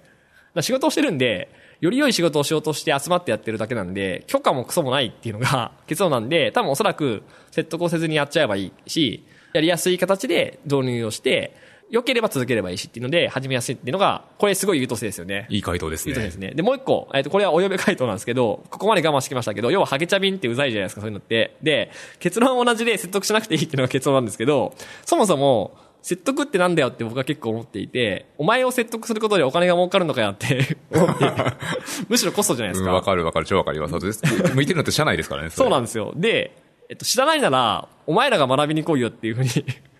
[0.62, 1.48] 仕事をしてるんで、
[1.80, 11.54] より良い仕事をしようとして集まってやってるだけなんで、許可もクソもないっていうのが 結論なんで、多分おそらく説得をせずにやっちゃえばいいし、やりやすい形で導入をして、
[11.90, 15.46] 良ければ続ければいいしっていうので、始めやすいっていうのが、これすごい優等生ですよね。
[15.50, 16.10] いい回答ですね。
[16.10, 16.52] 優等生ですね。
[16.54, 21.56] で、もう一個、えっ、ー、と、これはお呼べ回答なんですけど、ここまで我慢してきましたけど、要はハゲチャビンってうざいじゃないですか、そういうのって。
[21.62, 24.74] で、結論は同じで説得しなくていいっていうのが結論なんですけど、
[25.04, 31.32] そもそも、説得ってなんだよって僕は結構思っていて、お前を説得することでお金が儲かるのかよって 思って
[32.10, 32.92] むしろコストじゃないですか。
[32.92, 33.94] わ、うん、かるわかる、超わかります。
[34.54, 35.48] 向いてるのって社内ですからね。
[35.48, 36.12] そそうなんですよ。
[36.14, 36.54] で、
[36.90, 39.48] えっと、知らないなら、お前らが学びに来いよっていうふうに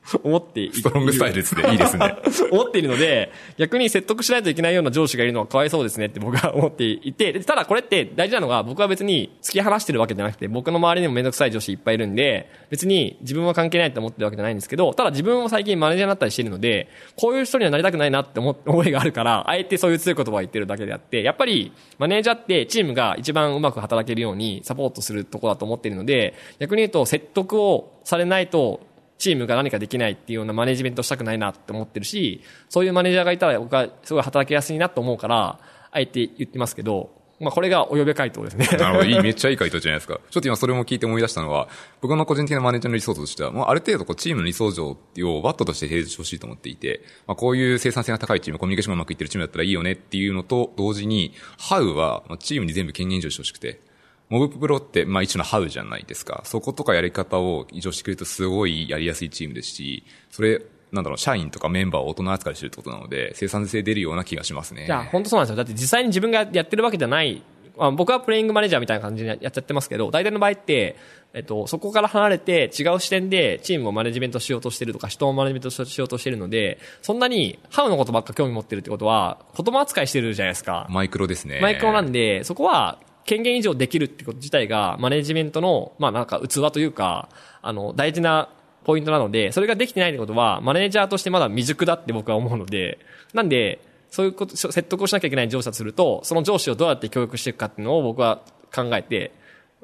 [0.22, 0.74] 思っている。
[0.74, 1.64] ストロングスタイルですね。
[1.72, 2.16] いいですね。
[2.50, 28.80] 思っているので、逆に説得しないといけないような上司がいるのはかわいそうですねって僕は 思っていて、ただこれって大事なのが僕は別に突き放してるわけじゃなくて、僕の周りにもめんどくさい上司いっぱいいるんで、別に自分は関係ないって思ってるわけじゃないんですけど、ただ自分も最近マネージャーになったりしてるので、こういう人にはなりたくないなって思思いがあるから、あえてそういう強い言葉を言ってるだけであって、やっぱりマネージャーってチームが一番うまく働けるようにサポートするところだと思っているので、逆に言うと説得をされないと
[29.18, 35.60] チームが何かできないっていうようなマネジメントしたくないなって思ってるし、そういうマネージャーがいたら僕はすごい働きやすいなと思うから、
[35.90, 37.10] あえて言ってますけど、
[37.40, 38.66] まあこれがお呼べ回答ですね。
[38.78, 39.04] なるほど。
[39.04, 40.20] いい、めっちゃいい回答じゃないですか。
[40.30, 41.68] ちょっと今それも聞いて思い出したのは、
[42.00, 44.96] 僕の個人的なマネージャーの理想としては、もうある程度こうチームの理想像を
[45.42, 53.80] ワットとして提示してほしいと思っていて、まあこういう生産性が高いチーム、コミュニケーションがうまくいってるチームだったらいいよねっていうのと同時に、ハウはチームに全部権限上してほしくて、
[54.28, 56.42] モブプロって、まあ一種のハウじゃないですか。
[56.44, 60.62] そことかやり方を異常してくれるとすごいやりやすいチームですし、それ、
[60.92, 64.86] なんだろう、社員とかメンバーを大人扱いしてるってことなので、生産性出るような気がしますね。
[64.86, 65.56] いや、本当そうなんですよ。
[65.56, 67.42] だって実際に自分がやってるわけじゃない、
[67.76, 70.96] まあ、僕はプレイングマネージャーみたいな感じでやっちゃってますけど、大体の場合って、
[71.32, 80.86] えっと、そこから離れて違う視点でチームをマネジメントしようとしてるとか、人をマネジメントしようとしてるので、そんなにハウのことばっか興味持ってるってことは、子供扱いしてるじゃないですか。
[80.90, 81.58] マイクロですね。
[81.60, 87.28] マイクロなんで、そこは権限以上できるってこと自体が、マネジメントの、まあなんか器というか、
[87.62, 88.48] あの、大事な
[88.84, 92.98] ポイントなので、それができてないってことは、マネージャーとしてまだ未熟だって僕は思うので、
[93.32, 99.32] なんで、そういうこと、説得をしなきゃいけない上司だとすると、その上司をどうやって教育していくかっていうのを僕は考えて、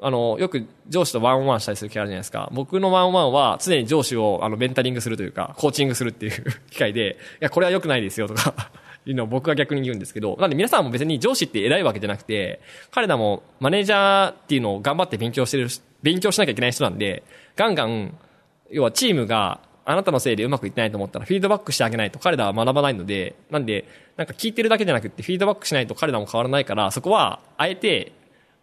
[0.03, 2.49] あの、よく上司とワンオンワンしたりする機会あるじゃないですか。
[2.53, 8.71] 僕のワンオンワンは常に上司をあの、メンタリングするというか、コーチングするっていう 機会で、いや、これは良くないですよとか
[9.03, 15.67] ていうのを僕は逆に言うんですけど、なんで皆さんも別に上司って偉いわけじゃなくて、彼らもマネージャーっていうのを頑張って勉強してる、
[16.03, 17.23] 勉強しなきゃいけない人なんで、
[17.55, 18.17] ガンガン、
[18.69, 23.85] 要はチームがあなたのせいでうまくいってないと思ったらフィードバックしてあげないと彼らは学ばないので、なんで、
[24.17, 28.11] なんか聞いてるだけじゃなくてフィードバックしないと彼らも変わらないから、そこは、あえて、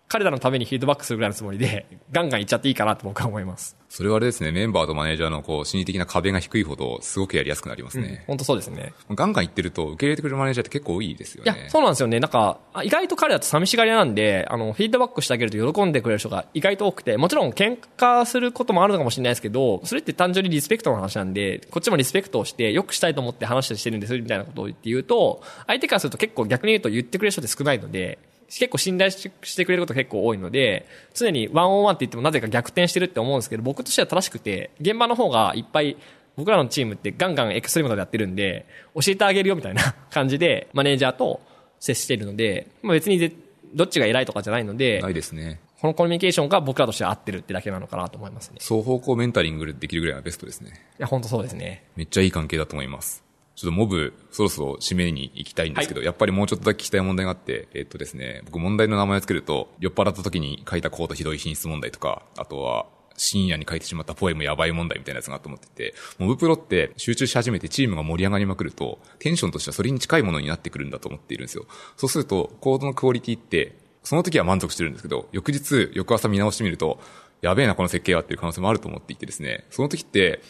[0.08, 3.76] 彼らのためにフィードバックするぐらいのつもりで、ガンガンいっちゃっていいかなと僕は思います。
[3.90, 8.24] それはあれですね、メンバーとマネージャーのこう、心理的な壁が低いほど、すごくやりやすくなりますね。
[8.26, 8.94] 本当そうですね。
[9.10, 12.20] ガンガン言ってると、受け入れてくれるマネージャーって結構多いですよいやね。、そうなんですよね。
[12.20, 28.18] なんか、あ意外と彼らって寂しがり屋なんで、あの、フィードバックしてあげると喜んでくれる人が意外と多くて、もちろん喧嘩することもあるのかもしれないですけど、それって単純にリスペクトの話なんで、こっちもリスペクトをして、よくしたいと思って話してるんですみたいなことを言って言うと、相手からすると結構逆に言うと言ってくれる人って少ないので、
[28.48, 35.96] 結構信頼ししてくれること結構多いので、常にワンオンワンって言ってもなぜか逆転してるって思うんですけど、僕としては正しくて、現場の方がいっぱい
[36.36, 41.40] 僕らのチームってガンガンエクストリームでやってるんで、教えてあげるよみたいな 感じで、マネージャーと
[41.80, 43.32] 接しているので、まあ、別にぜ
[43.74, 45.60] どっちが偉いとかじゃないので、ないですね。
[45.80, 48.56] このコミュニケーションが僕らとしては合ってるってだけなのかなと思いますね。
[48.60, 50.70] 双方向メンタリングできるぐらいがベストですね。
[50.98, 51.84] いや、本当そうですね。
[51.96, 53.27] めっちゃいい関係だと思います。
[53.58, 62.86] ちょっとモブ、そろそろ締めに行きたいんですけど、やっぱりもうちょっとだけ聞きたい問題があって、えっとですね、僕問題の名前をつけると、酔っ払った時に書いたコードひどい品質問題とか、あとは、
[63.16, 71.66] 深夜に書いてしまったポエムやばい問題みたいなやつがあと思ってて、モブプロって集中し始めてチームが盛り上がりまくると、テンションとしてはそれに近いものになってくるんだと思っているんですよ。
[71.96, 77.00] そうすると、コードのクオリティって、その時は満足してるんですけど、翌日、翌朝見直してみると、
[77.40, 80.42] やべえな、この設計はっていう可能性もあると思っていてですね、その時って、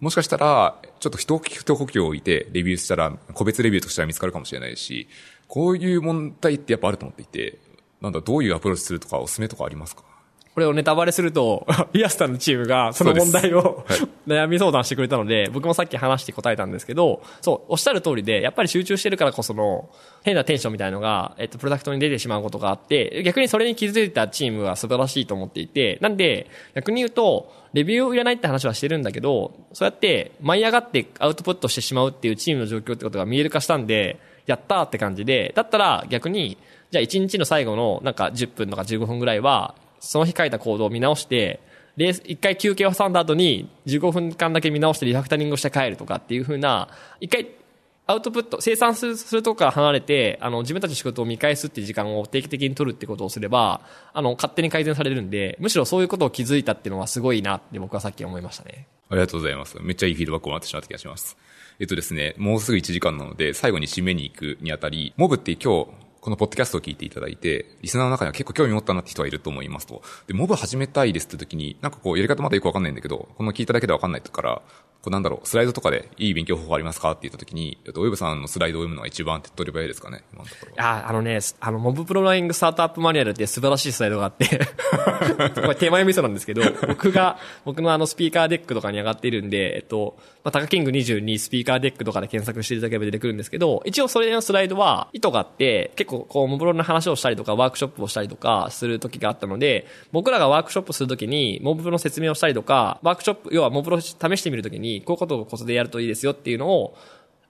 [0.00, 5.08] もしかしたら、ちょっと一呼吸を置いて、レビューしたら、個別レビューとしては見つかるかもしれないし、
[5.46, 7.58] こういう問題ってやっぱあると思っていて、
[8.00, 10.02] なんだ、どういうアプローチするとか、おすすめとかありますか？
[10.60, 19.88] これをネタバレすると、 イアスタンのチームがその問題をそうです悩み相談してくれたので、僕もさっき話して答えたんですけど、そう、おっしゃる通りで、やっぱり集中してるからこその
[20.22, 36.58] 変なテンションみたいのが、えっと、プロダクトに出てしまうことがあって、逆にそれに気づいたチームは素晴らしいと思っていて、なんで、逆に言うと、レビューをいらないって話はしてるんだけど、そうやって舞い上がってアウトプットしてしまうっていうチームの状況ってことが見える化したんで、やったーって感じで、だったら逆に、
[36.90, 41.60] じゃあ1日の最後のなんか10分とか15分ぐらいは、その日書いたコードを見直して、
[41.96, 46.88] レース、一回休憩を挟んだ後に15分間だけ見直してリファクタリングをして帰るとかっていう風な、
[47.20, 47.46] 一回
[48.10, 53.82] アウトプット、生産するするとこから離れて、あの、自分たちの仕事を見返すっていう時間を定期的に取るってことをすれば、
[54.12, 58.88] あの、勝手に改善されるんで、むしろそういうことを気づいたっていうのはすごいなって僕はさっき思いましたね。
[59.10, 59.78] ありがとうございます。
[59.80, 61.36] めっちゃいいフィードバックをもらってしまった気がします。
[61.78, 65.90] えっとですね、もうすぐ1時間なので、最後に締めに行くにあたり、モブって今日、
[66.20, 70.02] このポッドキャストを聞いていただいて、リスナーの中には結構興味持ったなって人はいると思いますと。
[70.26, 74.62] で、モブ始めたいですって時に、なんかこう、やり方まだよくわかんないんだけど、この聞いただけでわかんないから、
[75.02, 81.06] こうなんだろう、スライドとかでいい勉強方法ありますかって言った時に、えっと、及部さんのスライドを読むのが一番手っ取り早いですかね、今のところは。
[81.06, 84.46] あ、あのね、あの、モブプログラミングスタートアップマニュアルって素晴らしいスライドがあって、
[85.54, 106.96] これ手前味噌なんですけど、 僕が、僕のあの Speaker Deck とかに上がっているんで、えっと、まあ、 TAKAKING22 Speaker Deck とかで検索していただければ出てくるんですけど、一応それのスライドは意図があって、結構こう、モブプロの話をしたりとか、ワークショップをしたりとかする時があったので、僕らがワークショップするときに、モブプロの説明をしたりとか、ワークショップ、要はモブプロを試してみるときに、こういうことをコツでやるといいですよっていうのを、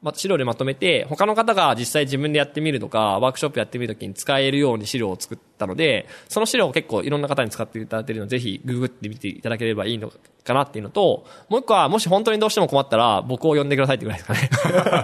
[0.02, 10.10] まあ、資料でまとめて、他の方が実際自分でやってみるとか、ワークショップやってみるときに使えるように資料を作ったので、その資料を結構いろんな方に使っていただいているので、ぜひググってみていただければいいの
[10.42, 14.34] かなっていうのと、もう一個は、もし本当にどうしても困ったら、僕を呼んでくださいってぐらいですか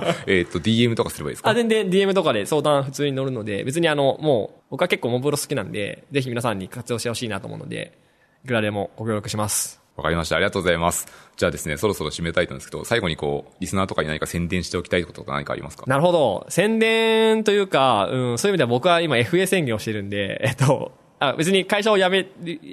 [0.01, 0.15] ね。
[0.29, 1.51] えっと、DM とかすればいいですか？
[1.51, 7.93] あ、全然 DM とかで相談普通に乗るので、別にあの、もう、僕は結構モブロ好きなんで、ぜひ皆さんに活用してほしいなと思うので、
[8.47, 9.86] いくらでもご協力します。
[9.97, 10.37] わかりました。
[10.37, 11.09] ありがとうございます。
[11.37, 15.85] じゃあですね、そろそろ締めたいと思うんですけど、最後にこう、リスナーとかに何か宣伝しておきたいこととか何かありますか？
[15.87, 16.47] なるほど。
[16.51, 22.27] 宣伝というか、うん、そういう意味では僕は今 FA 宣言をしてるんで、 えっと、あ別に会社を辞め、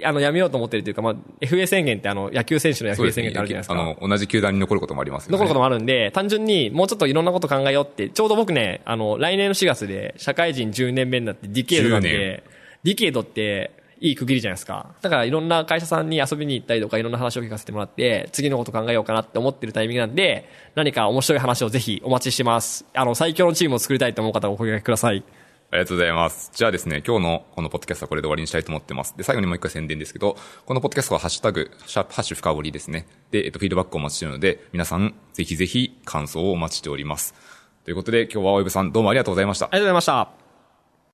[0.04, 3.74] あの、辞めようと思ってるというか、まあ、FA 宣言ってあの、野球選手のそう FA ですね宣言ってあるじゃないですか。
[3.74, 5.38] あの、同じ球団に残ることもありますよね。
[5.38, 12.44] 残ることもあるんで、単純にもうちょっといろんなこと考えようって、ちょうど僕ね、あの、来年の4月で社会人10年目になってディケードなん10で、
[12.84, 13.72] ディケードって
[14.04, 14.94] いい区切りじゃないですか。
[15.02, 22.86] だからいろんな会社さんに遊びに行ったりとかいろんな話を聞かせてもらって、次のこと考えようかなって思ってるタイミングなんで、何か面白い話をぜひお待ちしてます。
[22.94, 25.24] あの、最強のチームを作りたいと思う方はお声掛けください。
[25.72, 26.52] ありがとうございます。
[26.54, 29.16] じゃあですね、今日のこのポッドキャストはこれで終わりにしたいと思ってます。
[29.16, 30.36] で、最後にもう一回宣伝ですけど、
[30.66, 33.08] このポッドキャストはハッシュタグ、シャープハッシュ深掘りですね。
[33.32, 37.34] で、えっと、フィードバックをお待ちしているので、皆さん、ぜひぜひ感想をお待ちしております。
[37.86, 39.70] ということで、今日はおいぶさん、どうもありがとうございましたあ。
[39.70, 40.43] りがとうございました。